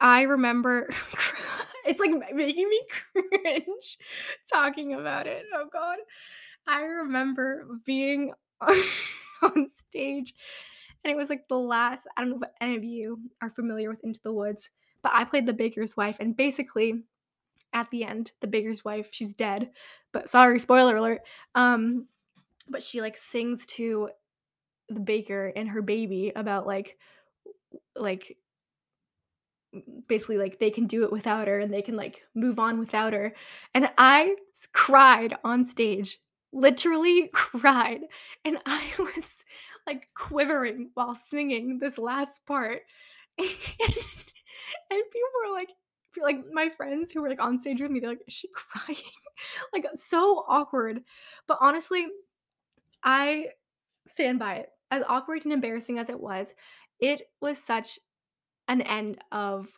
[0.00, 0.88] I remember
[1.86, 3.98] it's like making me cringe
[4.52, 5.44] talking about it.
[5.54, 5.98] Oh God.
[6.66, 10.34] I remember being on stage
[11.04, 13.90] and it was like the last, I don't know if any of you are familiar
[13.90, 14.70] with Into the Woods,
[15.02, 16.16] but I played the baker's wife.
[16.20, 17.02] And basically,
[17.72, 19.70] at the end, the baker's wife, she's dead.
[20.12, 21.20] But sorry, spoiler alert.
[21.54, 22.06] Um,
[22.68, 24.10] but she like sings to
[24.88, 26.96] the baker and her baby about like
[27.94, 28.38] like
[30.06, 33.12] basically like they can do it without her and they can like move on without
[33.12, 33.34] her.
[33.74, 34.36] And I
[34.72, 36.20] cried on stage.
[36.52, 38.00] Literally cried.
[38.44, 39.36] And I was
[39.88, 42.82] like quivering while singing this last part.
[43.38, 45.70] and, people were like,
[46.20, 48.98] like my friends who were like on stage with me, they're like, is she crying?
[49.72, 51.00] like so awkward.
[51.46, 52.06] But honestly,
[53.02, 53.46] I
[54.06, 54.68] stand by it.
[54.90, 56.52] As awkward and embarrassing as it was,
[57.00, 57.98] it was such
[58.68, 59.68] an end of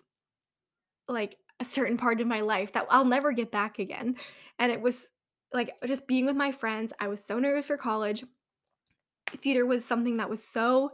[1.09, 4.17] like a certain part of my life that I'll never get back again.
[4.59, 5.07] And it was
[5.53, 6.93] like just being with my friends.
[6.99, 8.25] I was so nervous for college
[9.39, 10.93] theater was something that was so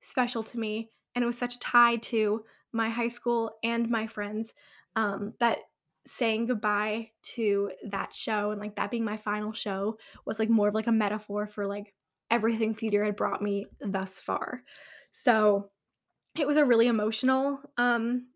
[0.00, 4.06] special to me and it was such a tie to my high school and my
[4.06, 4.52] friends
[4.96, 5.58] um, that
[6.06, 10.68] saying goodbye to that show and like that being my final show was like more
[10.68, 11.92] of like a metaphor for like
[12.30, 14.62] everything theater had brought me thus far.
[15.10, 15.70] So
[16.38, 18.26] it was a really emotional um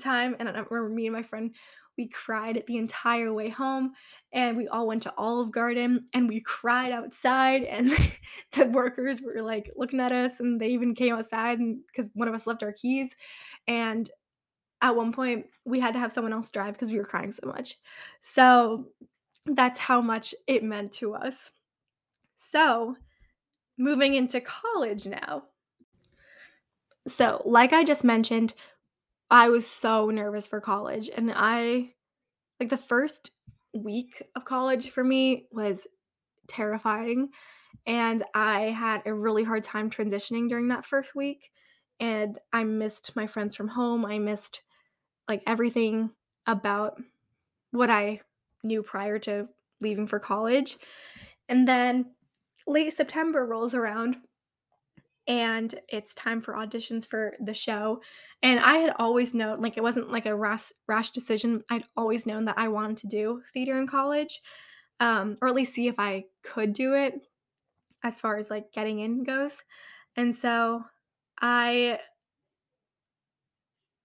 [0.00, 1.54] time and i remember me and my friend
[1.98, 3.92] we cried the entire way home
[4.32, 7.90] and we all went to Olive Garden and we cried outside and
[8.52, 11.58] the workers were like looking at us and they even came outside
[11.88, 13.16] because one of us left our keys
[13.66, 14.10] and
[14.80, 17.46] at one point we had to have someone else drive because we were crying so
[17.46, 17.76] much.
[18.20, 18.86] So
[19.44, 21.50] that's how much it meant to us.
[22.36, 22.96] So,
[23.76, 25.44] moving into college now.
[27.08, 28.54] So, like I just mentioned,
[29.30, 31.90] I was so nervous for college and I
[32.60, 33.30] like the first
[33.74, 35.86] week of college for me was
[36.48, 37.28] terrifying
[37.86, 41.50] and I had a really hard time transitioning during that first week
[42.00, 44.04] and I missed my friends from home.
[44.04, 44.62] I missed
[45.28, 46.10] like everything
[46.46, 47.00] about
[47.70, 48.20] what I
[48.62, 49.48] knew prior to
[49.80, 50.78] leaving for college.
[51.48, 52.06] And then
[52.66, 54.16] late September rolls around
[55.28, 58.00] and it's time for auditions for the show.
[58.42, 61.62] And I had always known, like, it wasn't like a rash, rash decision.
[61.70, 64.40] I'd always known that I wanted to do theater in college,
[65.00, 67.14] um, or at least see if I could do it
[68.02, 69.62] as far as like getting in goes.
[70.16, 70.84] And so
[71.40, 71.98] I,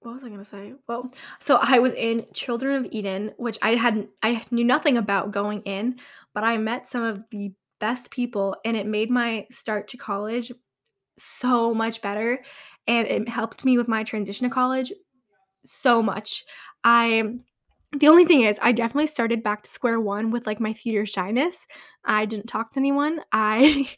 [0.02, 0.74] what was I gonna say?
[0.88, 1.10] Well,
[1.40, 5.62] so I was in Children of Eden, which I hadn't, I knew nothing about going
[5.62, 6.00] in,
[6.34, 10.52] but I met some of the best people and it made my start to college
[11.18, 12.44] so much better
[12.88, 14.92] and it helped me with my transition to college
[15.66, 16.46] so much.
[16.84, 17.36] I
[18.00, 21.06] the only thing is I definitely started back to square one with like my theater
[21.06, 21.68] shyness.
[22.04, 23.20] I didn't talk to anyone.
[23.32, 23.90] I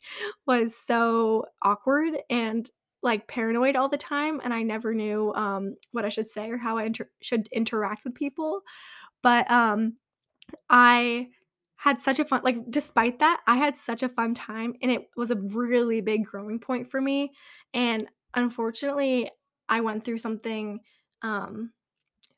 [0.46, 2.70] was so awkward and
[3.02, 6.58] like paranoid all the time and I never knew um what I should say or
[6.58, 8.62] how I inter- should interact with people.
[9.24, 9.96] But um
[10.70, 11.30] I
[11.86, 15.08] had such a fun like despite that, I had such a fun time and it
[15.16, 17.32] was a really big growing point for me.
[17.76, 19.30] And unfortunately,
[19.70, 20.80] I went through something
[21.22, 21.72] um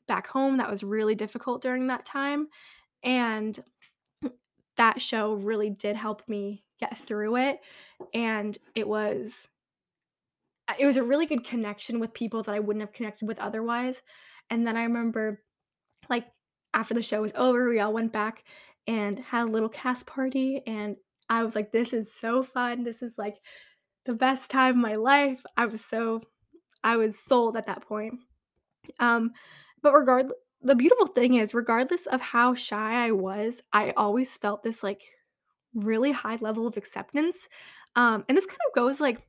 [0.06, 2.48] back home that was really difficult during that time
[3.02, 3.58] and
[4.76, 7.58] that show really did help me get through it
[8.12, 9.48] and it was
[10.78, 14.02] it was a really good connection with people that I wouldn't have connected with otherwise.
[14.50, 15.42] And then I remember
[16.10, 16.26] like
[16.74, 18.44] after the show was over, we all went back
[18.88, 20.96] and had a little cast party and
[21.28, 22.82] I was like this is so fun.
[22.82, 23.36] This is like
[24.06, 25.44] the best time of my life.
[25.56, 26.22] I was so
[26.82, 28.14] I was sold at that point.
[28.98, 29.32] Um
[29.82, 34.64] but regardless the beautiful thing is regardless of how shy I was, I always felt
[34.64, 35.02] this like
[35.74, 37.46] really high level of acceptance.
[37.94, 39.20] Um and this kind of goes like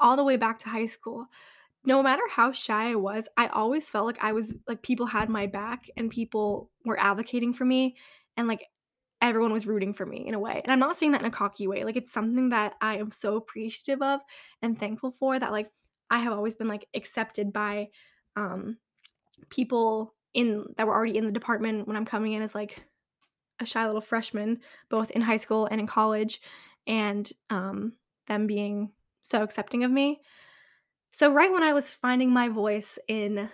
[0.00, 1.26] all the way back to high school.
[1.84, 5.28] No matter how shy I was, I always felt like I was like people had
[5.28, 7.96] my back and people were advocating for me
[8.36, 8.66] and like
[9.20, 10.60] everyone was rooting for me in a way.
[10.62, 11.84] And I'm not saying that in a cocky way.
[11.84, 14.20] Like it's something that I am so appreciative of
[14.60, 15.70] and thankful for that like
[16.10, 17.88] I have always been like accepted by
[18.36, 18.76] um
[19.48, 22.84] people in that were already in the department when I'm coming in as like
[23.60, 26.40] a shy little freshman, both in high school and in college,
[26.86, 27.92] and um
[28.26, 28.90] them being
[29.22, 30.20] so accepting of me.
[31.12, 33.48] So right when I was finding my voice in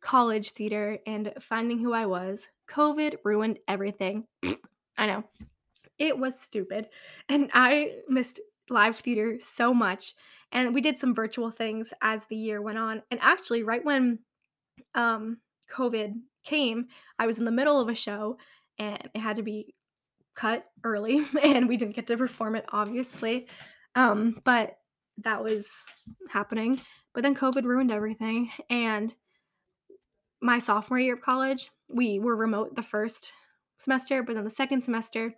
[0.00, 4.24] college theater and finding who I was, COVID ruined everything.
[4.98, 5.24] I know.
[5.98, 6.88] It was stupid.
[7.28, 10.14] And I missed live theater so much.
[10.50, 13.02] And we did some virtual things as the year went on.
[13.10, 14.18] And actually, right when
[14.94, 15.38] um,
[15.74, 16.86] COVID came,
[17.18, 18.38] I was in the middle of a show
[18.78, 19.74] and it had to be
[20.34, 23.46] cut early and we didn't get to perform it, obviously.
[23.94, 24.78] Um, but
[25.18, 25.70] that was
[26.30, 26.80] happening.
[27.14, 28.50] But then COVID ruined everything.
[28.70, 29.14] And
[30.40, 33.32] my sophomore year of college, we were remote the first
[33.78, 35.34] semester, but then the second semester,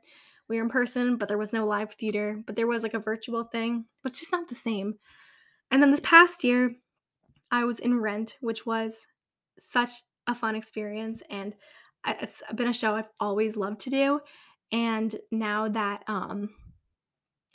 [0.49, 2.99] we were in person, but there was no live theater, but there was like a
[2.99, 4.97] virtual thing, but it's just not the same.
[5.71, 6.77] And then this past year,
[7.51, 9.07] I was in Rent, which was
[9.59, 9.91] such
[10.27, 11.55] a fun experience, and
[12.07, 14.21] it's been a show I've always loved to do.
[14.73, 16.51] And now that um,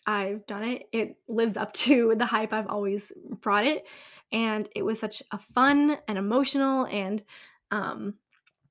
[0.05, 3.83] I've done it, it lives up to the hype I've always brought it.
[4.31, 7.23] And it was such a fun and emotional and
[7.71, 8.15] um,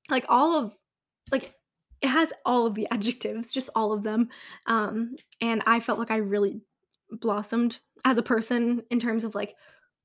[0.09, 0.75] like all of
[1.31, 1.53] like
[2.01, 4.29] it has all of the adjectives, just all of them.
[4.67, 6.61] Um, and I felt like I really
[7.11, 9.55] blossomed as a person in terms of like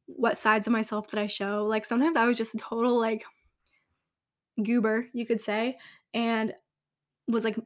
[0.07, 1.65] what sides of myself that I show.
[1.65, 3.25] Like sometimes I was just a total like
[4.63, 5.77] goober, you could say,
[6.13, 6.53] and
[7.27, 7.59] was like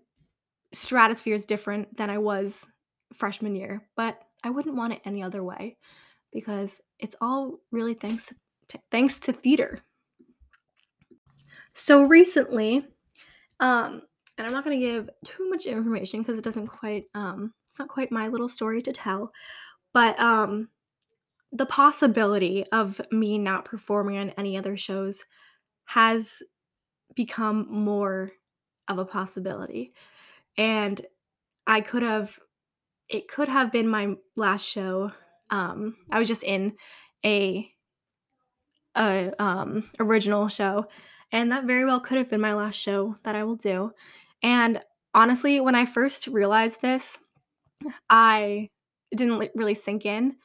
[0.72, 2.64] stratospheres different than I was
[3.14, 3.88] freshman year.
[3.96, 5.76] But I wouldn't want it any other way
[6.32, 8.32] because it's all really thanks
[8.68, 9.80] to, thanks to theater.
[11.78, 12.84] So recently,
[13.60, 14.02] um,
[14.36, 17.78] and I'm not going to give too much information because it doesn't quite um it's
[17.78, 19.32] not quite my little story to tell,
[19.94, 20.70] but um
[21.52, 25.24] the possibility of me not performing on any other shows
[25.86, 26.42] has
[27.14, 28.32] become more
[28.88, 29.94] of a possibility.
[30.58, 31.04] And
[31.66, 32.38] I could have
[33.08, 35.12] it could have been my last show.
[35.50, 36.76] Um I was just in
[37.24, 37.70] a
[38.96, 40.86] a um original show
[41.32, 43.92] and that very well could have been my last show that I will do.
[44.42, 44.80] And
[45.14, 47.18] honestly, when I first realized this,
[48.08, 48.68] I
[49.14, 50.36] didn't really sink in.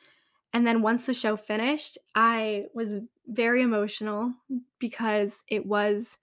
[0.53, 2.95] And then once the show finished, I was
[3.27, 4.33] very emotional
[4.79, 6.17] because it was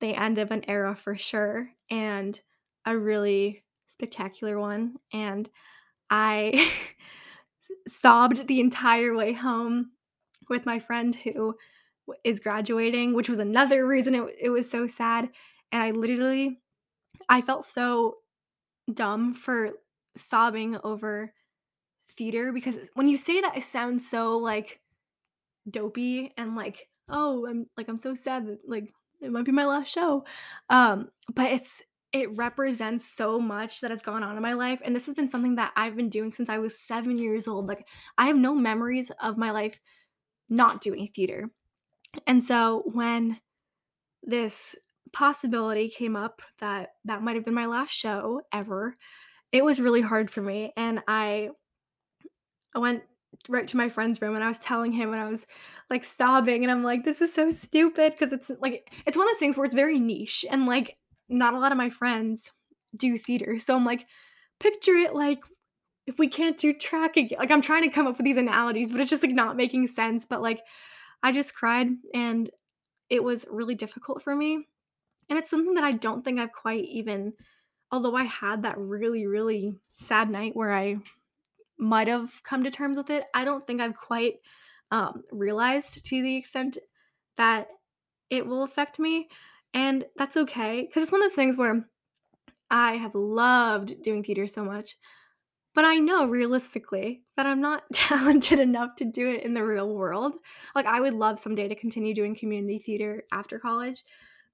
[0.00, 2.40] the end of an era for sure and
[2.86, 4.96] a really spectacular one.
[5.12, 5.48] And
[6.08, 6.70] I
[7.88, 9.90] sobbed the entire way home
[10.48, 11.56] with my friend who
[12.24, 15.30] is graduating, which was another reason it, it was so sad.
[15.72, 16.60] And I literally
[17.28, 18.16] I felt so
[18.92, 19.72] dumb for
[20.16, 21.32] sobbing over
[22.16, 24.80] theater because when you say that it sounds so like
[25.70, 29.66] dopey and like oh I'm like I'm so sad that like it might be my
[29.66, 30.24] last show
[30.70, 34.96] um but it's it represents so much that has gone on in my life and
[34.96, 37.86] this has been something that I've been doing since I was 7 years old like
[38.16, 39.78] I have no memories of my life
[40.48, 41.50] not doing theater
[42.26, 43.38] and so when
[44.22, 44.76] this
[45.12, 48.94] possibility came up that that might have been my last show ever.
[49.52, 51.50] It was really hard for me and I
[52.74, 53.02] I went
[53.48, 55.46] right to my friend's room and I was telling him and I was
[55.90, 59.32] like sobbing and I'm like this is so stupid because it's like it's one of
[59.32, 60.96] those things where it's very niche and like
[61.28, 62.50] not a lot of my friends
[62.96, 63.58] do theater.
[63.58, 64.06] So I'm like
[64.60, 65.40] picture it like
[66.06, 67.38] if we can't do track again.
[67.38, 69.86] Like I'm trying to come up with these analogies but it's just like not making
[69.86, 70.60] sense but like
[71.22, 72.50] I just cried and
[73.10, 74.66] it was really difficult for me
[75.28, 77.34] and it's something that I don't think I've quite even
[77.90, 80.98] although I had that really, really sad night where I
[81.78, 84.36] might have come to terms with it, I don't think I've quite
[84.90, 86.78] um, realized to the extent
[87.36, 87.68] that
[88.30, 89.28] it will affect me.
[89.74, 90.82] And that's okay.
[90.82, 91.88] Because it's one of those things where
[92.70, 94.96] I have loved doing theater so much,
[95.74, 99.94] but I know realistically that I'm not talented enough to do it in the real
[99.94, 100.34] world.
[100.74, 104.04] Like, I would love someday to continue doing community theater after college,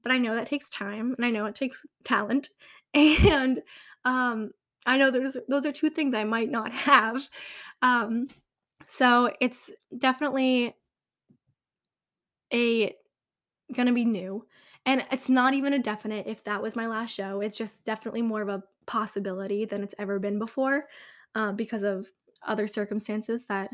[0.02, 2.50] but I know that takes time and I know it takes talent.
[2.94, 3.60] And
[4.04, 4.52] um,
[4.86, 7.28] I know there's those are two things I might not have.
[7.82, 8.28] Um,
[8.86, 10.76] so it's definitely
[12.52, 12.94] a
[13.72, 14.46] gonna be new.
[14.86, 17.40] And it's not even a definite if that was my last show.
[17.40, 20.88] It's just definitely more of a possibility than it's ever been before
[21.34, 22.10] uh, because of
[22.46, 23.70] other circumstances that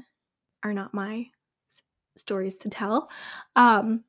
[0.63, 1.27] are not my
[1.69, 1.83] s-
[2.17, 3.11] stories to tell.
[3.57, 4.05] Um,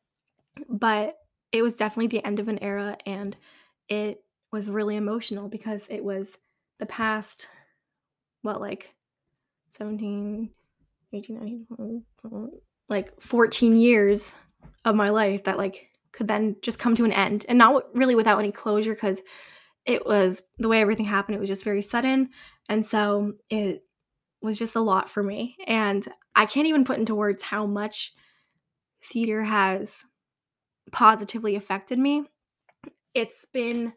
[0.70, 1.18] but
[1.52, 3.36] it was definitely the end of an era and
[3.90, 6.38] it was really emotional because it was
[6.80, 7.48] the past
[8.42, 8.94] what like
[9.72, 10.50] 17
[11.14, 12.06] 18 19
[12.90, 14.36] like 14 years
[14.86, 18.16] of my life that like could then just come to an end and not really
[18.16, 19.22] without any closure because
[19.86, 22.30] it was the way everything happened it was just very sudden
[22.70, 23.84] and so it
[24.42, 28.14] was just a lot for me and i can't even put into words how much
[29.04, 30.06] theater has
[30.92, 32.24] positively affected me.
[33.14, 33.94] It's been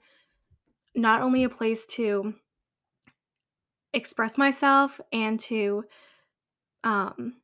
[0.95, 2.35] not only a place to
[3.93, 5.85] express myself and to
[6.83, 7.35] um,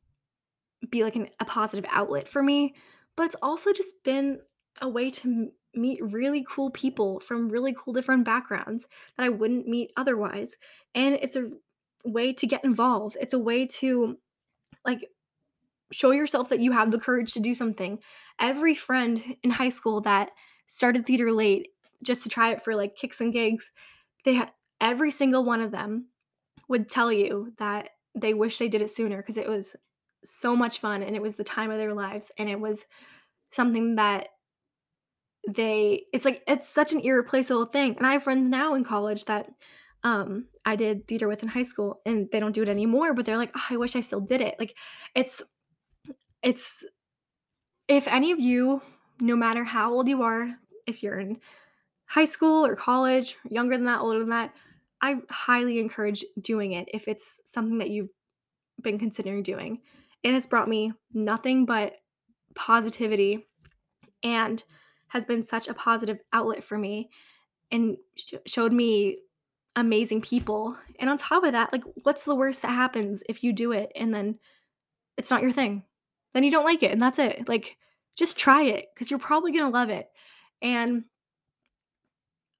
[0.89, 2.75] be like an, a positive outlet for me,
[3.15, 4.39] but it's also just been
[4.81, 9.29] a way to m- meet really cool people from really cool different backgrounds that I
[9.29, 10.57] wouldn't meet otherwise.
[10.95, 11.49] And it's a
[12.03, 13.17] way to get involved.
[13.19, 14.17] It's a way to
[14.85, 15.09] like
[15.91, 17.99] show yourself that you have the courage to do something.
[18.39, 20.31] Every friend in high school that
[20.67, 21.69] started theater late
[22.03, 23.71] just to try it for like kicks and gigs,
[24.23, 26.07] they had every single one of them
[26.67, 29.75] would tell you that they wish they did it sooner because it was
[30.23, 32.85] so much fun and it was the time of their lives and it was
[33.51, 34.27] something that
[35.47, 39.25] they it's like it's such an irreplaceable thing and i have friends now in college
[39.25, 39.47] that
[40.03, 43.25] um i did theater with in high school and they don't do it anymore but
[43.25, 44.55] they're like oh, i wish i still did it.
[44.59, 44.75] Like
[45.15, 45.41] it's
[46.43, 46.85] it's
[47.87, 48.81] if any of you
[49.19, 50.49] no matter how old you are
[50.87, 51.37] if you're in
[52.05, 54.53] high school or college younger than that older than that
[55.01, 58.09] i highly encourage doing it if it's something that you've
[58.81, 59.79] been considering doing
[60.23, 61.93] it has brought me nothing but
[62.55, 63.45] positivity
[64.23, 64.63] and
[65.11, 67.09] has been such a positive outlet for me
[67.69, 69.17] and sh- showed me
[69.75, 70.77] amazing people.
[70.99, 73.91] And on top of that, like, what's the worst that happens if you do it
[73.93, 74.39] and then
[75.17, 75.83] it's not your thing?
[76.33, 77.49] Then you don't like it and that's it.
[77.49, 77.75] Like,
[78.15, 80.07] just try it because you're probably going to love it.
[80.61, 81.03] And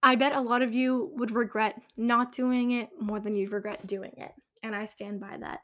[0.04, 3.88] I bet a lot of you would regret not doing it more than you'd regret
[3.88, 4.32] doing it.
[4.62, 5.60] And I stand by that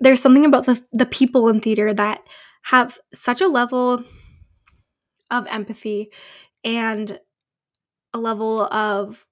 [0.00, 2.20] there's something about the the people in theater that
[2.64, 4.02] have such a level
[5.30, 6.10] of empathy
[6.62, 7.20] and
[8.12, 9.26] a level of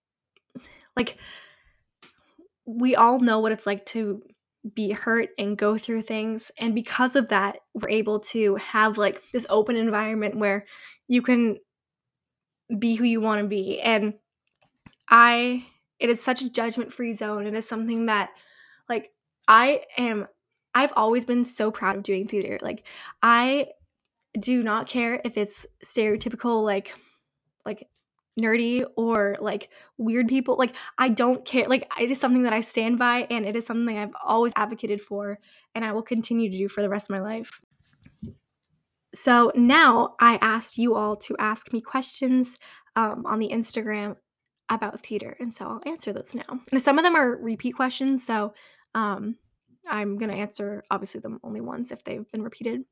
[0.96, 1.16] like
[2.66, 4.22] we all know what it's like to
[4.74, 6.52] be hurt and go through things.
[6.58, 10.66] And because of that we're able to have like this open environment where
[11.08, 11.58] you can
[12.78, 13.80] be who you want to be.
[13.80, 14.14] And
[15.08, 15.64] i
[15.98, 17.46] it is such a judgment free zone.
[17.46, 18.30] It is something that
[18.88, 19.10] like
[19.48, 20.26] i am
[20.74, 22.58] I've always been so proud of doing theater.
[22.62, 22.84] Like
[23.22, 23.68] I
[24.38, 26.94] do not care if it's stereotypical like
[27.64, 27.88] like
[28.40, 29.68] nerdy or like
[29.98, 30.56] weird people.
[30.56, 31.66] Like I don't care.
[31.66, 35.00] Like it is something that I stand by and it is something I've always advocated
[35.00, 35.38] for
[35.74, 37.60] and I will continue to do for the rest of my life.
[39.14, 42.56] So now I asked you all to ask me questions
[42.96, 44.16] um, on the Instagram
[44.68, 46.60] about theater, and so I'll answer those now.
[46.70, 48.54] And some of them are repeat questions, so
[48.94, 49.36] um,
[49.88, 52.82] I'm going to answer obviously the only ones if they've been repeated.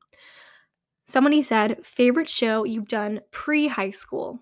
[1.07, 4.39] Somebody said, favorite show you've done pre high school.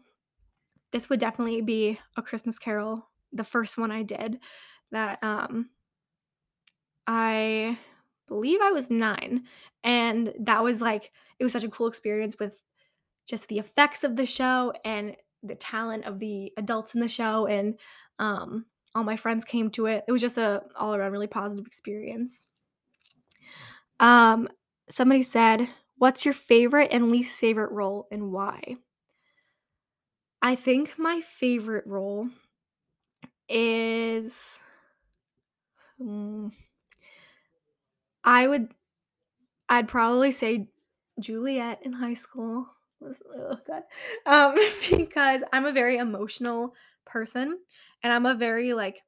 [0.91, 4.39] This would definitely be A Christmas Carol, the first one I did.
[4.91, 5.69] That um,
[7.05, 7.77] I
[8.27, 9.45] believe I was nine.
[9.83, 12.63] And that was like, it was such a cool experience with
[13.27, 17.45] just the effects of the show and the talent of the adults in the show.
[17.45, 17.79] And
[18.17, 18.65] um,
[18.99, 20.03] all my friends came to it.
[20.07, 22.47] It was just a all around really positive experience.
[23.99, 24.49] Um,
[24.89, 28.77] somebody said, "What's your favorite and least favorite role and why?"
[30.41, 32.29] I think my favorite role
[33.49, 34.59] is
[35.97, 36.49] hmm,
[38.23, 38.73] I would
[39.67, 40.67] I'd probably say
[41.19, 42.67] Juliet in high school.
[43.01, 43.83] Oh god.
[44.25, 44.57] Um,
[44.97, 46.75] because I'm a very emotional
[47.05, 47.59] person
[48.03, 49.01] and I'm a very like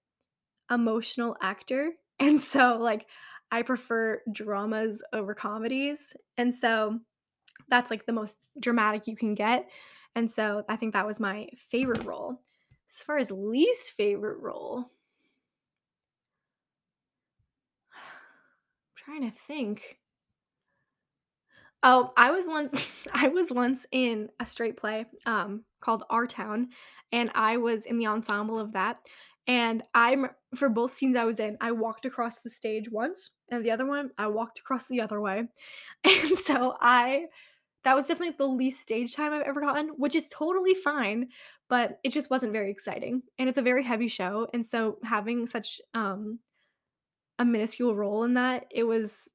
[0.72, 1.92] emotional actor.
[2.20, 3.08] And so like
[3.52, 6.14] I prefer dramas over comedies.
[6.38, 7.00] And so
[7.70, 9.70] that's like the most dramatic you can get.
[10.16, 12.42] And so I think that was my favorite role.
[12.92, 14.80] As far as least favorite role,
[17.96, 20.01] I'm trying to think.
[21.84, 26.70] Oh, I was once I was once in a straight play um called Our Town
[27.12, 28.98] and I was in the ensemble of that.
[29.48, 33.66] And I'm for both scenes I was in, I walked across the stage once and
[33.66, 35.46] the other one I walked across the other way.
[36.06, 37.26] And so I
[37.86, 41.30] that was definitely the least stage time I've ever gotten, which is totally fine,
[41.70, 43.24] but it just wasn't very exciting.
[43.40, 46.40] And it's a very heavy show, and so having such um
[47.40, 49.30] a minuscule role in that, it was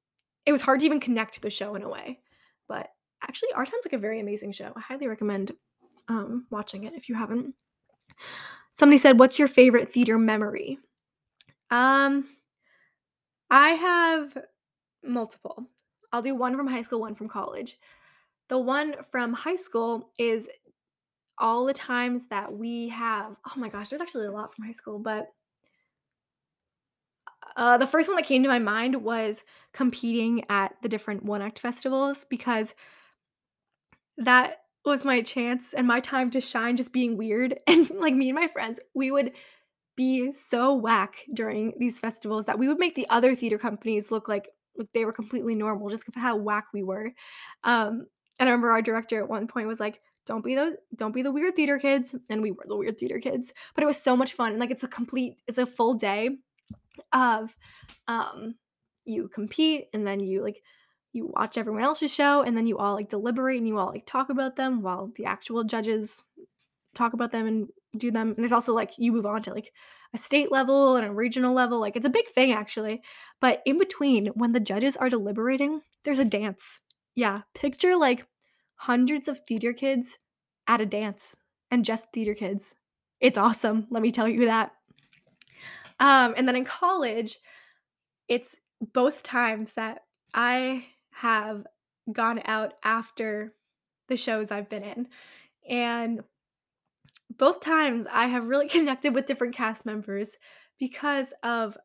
[0.44, 2.20] it was hard to even connect to the show in a way.
[2.68, 2.88] But
[3.22, 4.72] actually, Our Town's like a very amazing show.
[4.76, 5.52] I highly recommend
[6.08, 7.54] um, watching it if you haven't.
[8.72, 10.78] Somebody said, "What's your favorite theater memory?"
[11.70, 12.28] Um,
[13.50, 14.36] I have
[15.04, 15.66] multiple.
[16.12, 17.78] I'll do one from high school, one from college.
[18.48, 20.48] The one from high school is
[21.38, 24.72] all the times that we have oh my gosh, there's actually a lot from high
[24.72, 25.26] school, but
[27.56, 31.42] uh, the first one that came to my mind was competing at the different one
[31.42, 32.74] act festivals because
[34.16, 37.58] that was my chance and my time to shine just being weird.
[37.66, 39.32] And like me and my friends, we would
[39.96, 44.28] be so whack during these festivals that we would make the other theater companies look
[44.28, 47.10] like like they were completely normal just how whack we were.
[47.64, 48.06] Um,
[48.38, 51.22] and I remember our director at one point was like, "Don't be those, don't be
[51.22, 53.54] the weird theater kids," and we were the weird theater kids.
[53.74, 54.52] But it was so much fun.
[54.52, 56.38] And like it's a complete, it's a full day
[57.12, 57.56] of,
[58.08, 58.56] um,
[59.04, 60.60] you compete and then you like
[61.12, 64.04] you watch everyone else's show and then you all like deliberate and you all like
[64.04, 66.22] talk about them while the actual judges
[66.94, 68.28] talk about them and do them.
[68.28, 69.72] And there's also like you move on to like
[70.12, 71.80] a state level and a regional level.
[71.80, 73.02] Like it's a big thing actually.
[73.40, 76.80] But in between, when the judges are deliberating, there's a dance.
[77.14, 78.26] Yeah, picture like
[78.76, 80.18] hundreds of theater kids
[80.66, 81.34] at a dance
[81.70, 82.74] and just theater kids.
[83.20, 84.72] It's awesome, let me tell you that.
[85.98, 87.38] Um, and then in college,
[88.28, 88.56] it's
[88.92, 90.02] both times that
[90.34, 91.66] I have
[92.12, 93.54] gone out after
[94.08, 95.08] the shows I've been in.
[95.68, 96.20] And
[97.36, 100.30] both times I have really connected with different cast members
[100.78, 101.76] because of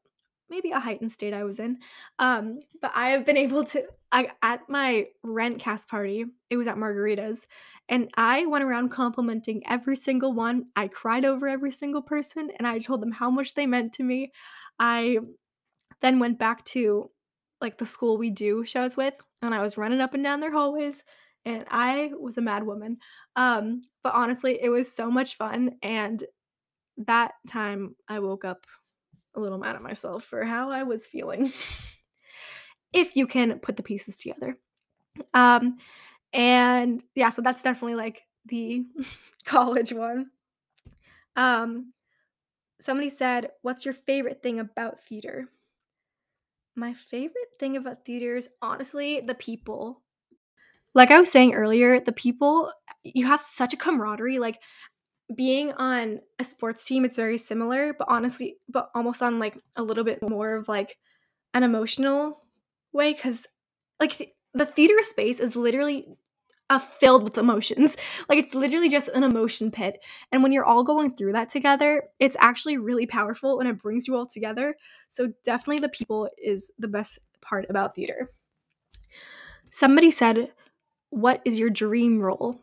[0.52, 1.80] maybe a heightened state I was in.
[2.20, 6.68] Um, but I have been able to I at my rent cast party, it was
[6.68, 7.46] at Margaritas,
[7.88, 10.66] and I went around complimenting every single one.
[10.76, 14.04] I cried over every single person and I told them how much they meant to
[14.04, 14.32] me.
[14.78, 15.20] I
[16.02, 17.10] then went back to
[17.62, 20.52] like the school we do shows with and I was running up and down their
[20.52, 21.04] hallways
[21.46, 22.98] and I was a mad woman.
[23.36, 26.24] Um, but honestly, it was so much fun and
[26.98, 28.66] that time I woke up
[29.36, 31.52] a little mad at myself for how I was feeling.
[32.94, 34.58] if you can put the pieces together.
[35.34, 35.78] Um
[36.34, 38.86] and yeah, so that's definitely like the
[39.46, 40.32] college one.
[41.36, 41.94] Um
[42.80, 45.50] somebody said, "What's your favorite thing about theater?"
[46.76, 50.02] My favorite thing about theater is honestly the people.
[50.94, 52.72] Like I was saying earlier, the people
[53.04, 54.60] you have such a camaraderie like
[55.36, 59.84] being on a sports team it's very similar but honestly but almost on like a
[59.84, 60.98] little bit more of like
[61.54, 62.42] an emotional
[62.92, 63.48] way cuz
[64.00, 66.08] like th- the theater space is literally
[66.72, 67.98] uh, filled with emotions.
[68.30, 70.00] Like it's literally just an emotion pit.
[70.32, 74.08] And when you're all going through that together, it's actually really powerful and it brings
[74.08, 74.78] you all together.
[75.10, 78.30] So definitely the people is the best part about theater.
[79.70, 80.54] Somebody said,
[81.10, 82.62] "What is your dream role?"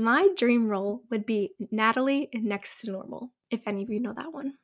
[0.00, 4.14] My dream role would be Natalie in Next to Normal, if any of you know
[4.14, 4.54] that one.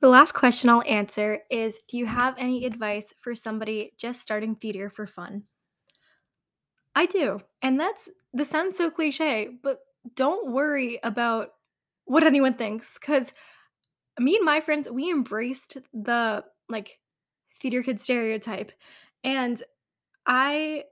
[0.00, 4.54] The last question I'll answer is Do you have any advice for somebody just starting
[4.54, 5.42] theater for fun?
[6.94, 7.40] I do.
[7.62, 9.80] And that's this sounds so cliche, but
[10.14, 11.48] don't worry about
[12.04, 13.32] what anyone thinks cuz
[14.20, 17.00] me and my friends we embraced the like
[17.60, 18.70] theater kid stereotype
[19.24, 19.62] and
[20.26, 20.84] I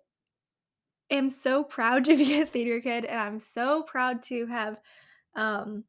[1.11, 4.79] am so proud to be a theater kid and I'm so proud to have
[5.35, 5.85] um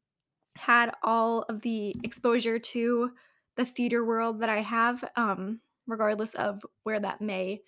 [0.56, 3.12] had all of the exposure to
[3.56, 7.62] the theater world that I have um regardless of where that may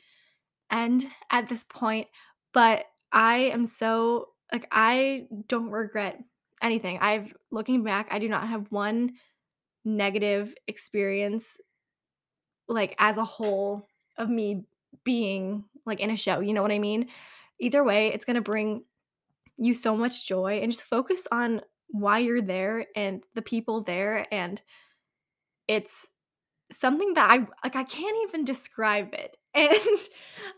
[0.70, 2.08] end at this point
[2.52, 6.22] but I am so like I don't regret
[6.62, 6.98] anything.
[6.98, 9.12] I've looking back, I do not have one
[9.84, 11.58] negative experience
[12.68, 13.86] like as a whole
[14.16, 14.64] of me
[15.04, 17.08] being like in a show, you know what I mean?
[17.60, 18.84] Either way, it's going to bring
[19.58, 24.26] you so much joy and just focus on why you're there and the people there
[24.32, 24.62] and
[25.68, 26.08] it's
[26.72, 29.36] something that I like I can't even describe it.
[29.54, 29.72] And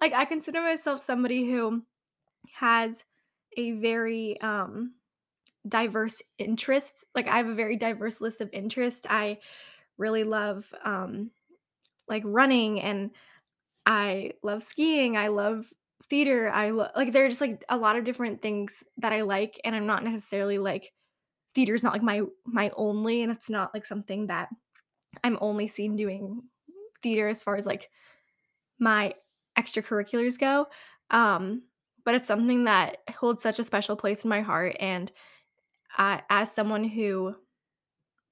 [0.03, 1.83] like I consider myself somebody who
[2.55, 3.05] has
[3.57, 4.95] a very um
[5.69, 7.05] diverse interests.
[7.15, 9.07] Like I have a very diverse list of interests.
[9.11, 9.39] I
[9.99, 11.31] really love um
[12.09, 13.13] like running and
[13.87, 15.17] I love skiing.
[15.17, 15.73] I love
[16.09, 16.51] theater.
[16.51, 19.61] I love like there are just like a lot of different things that I like
[19.65, 20.93] and I'm not necessarily like
[21.55, 24.49] theater is not like my my only and it's not like something that
[25.23, 26.43] I'm only seen doing
[27.03, 27.91] theater as far as like
[28.79, 29.15] my
[29.59, 30.67] extracurriculars go.
[31.11, 31.63] Um
[32.05, 35.13] but it's something that holds such a special place in my heart and
[35.97, 37.35] I, as someone who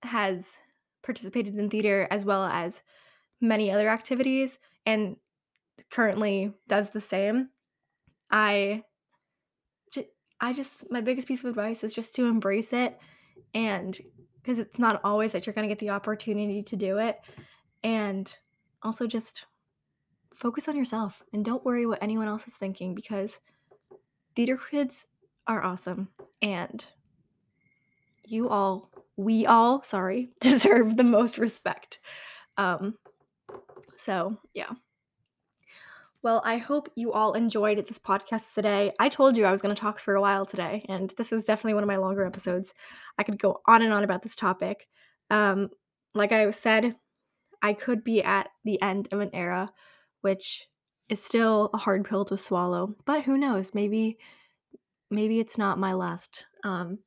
[0.03, 0.59] has
[1.03, 2.83] participated in theater as well as
[3.41, 5.17] many other activities and
[5.91, 7.51] currently does the same
[8.31, 8.83] i
[10.41, 12.99] I just my biggest piece of advice is just to embrace it
[13.55, 13.99] and
[14.43, 17.21] because it's not always that you're going to get the opportunity to do it
[17.83, 18.33] and
[18.83, 19.45] also just
[20.35, 23.39] focus on yourself and don't worry what anyone else is thinking because
[24.35, 25.07] theater kids
[25.47, 26.09] are awesome
[26.41, 26.87] and
[28.25, 31.99] you all we all sorry deserve the most respect
[32.57, 32.95] um
[33.99, 34.71] so yeah
[36.23, 38.93] well, I hope you all enjoyed this podcast today.
[38.99, 41.47] I told you I was going to talk for a while today, and this is
[41.47, 42.75] definitely one of my longer episodes.
[43.19, 44.87] I could go on and on about this topic.
[45.31, 45.71] Um,
[46.15, 46.97] like I said,
[47.63, 49.73] I could be at the end of an era,
[50.21, 50.67] which
[51.09, 52.97] is still a hard pill to swallow.
[53.07, 53.75] But who knows?
[53.75, 54.19] Maybe,
[55.11, 56.99] maybe it's not my last, um,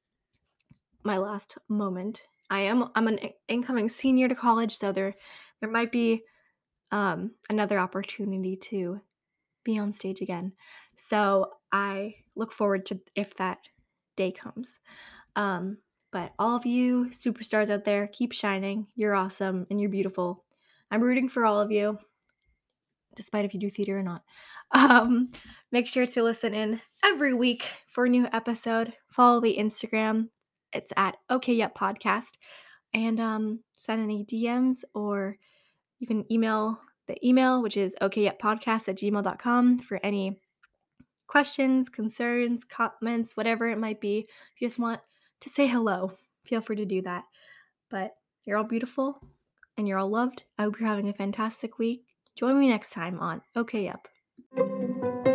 [1.03, 2.21] my last moment.
[2.49, 2.89] I am.
[2.95, 5.13] I'm an incoming senior to college, so there,
[5.59, 6.23] there might be
[6.93, 9.01] um, another opportunity to
[9.65, 10.53] be on stage again.
[10.95, 13.57] So I look forward to if that
[14.15, 14.79] day comes.
[15.35, 15.79] Um,
[16.11, 18.85] but all of you superstars out there, keep shining.
[18.95, 20.45] You're awesome and you're beautiful.
[20.91, 21.97] I'm rooting for all of you,
[23.15, 24.21] despite if you do theater or not.
[24.75, 25.29] Um,
[25.71, 28.93] make sure to listen in every week for a new episode.
[29.11, 30.29] Follow the Instagram.
[30.71, 32.31] It's at OK Yep Podcast.
[32.91, 35.37] And um, send any DMs or
[36.03, 40.37] you can email the email, which is okyeppodcast at gmail.com for any
[41.27, 44.19] questions, concerns, comments, whatever it might be.
[44.19, 44.99] If you just want
[45.39, 46.11] to say hello,
[46.45, 47.23] feel free to do that.
[47.89, 48.11] But
[48.43, 49.25] you're all beautiful
[49.77, 50.43] and you're all loved.
[50.57, 52.03] I hope you're having a fantastic week.
[52.35, 55.32] Join me next time on OK Yep.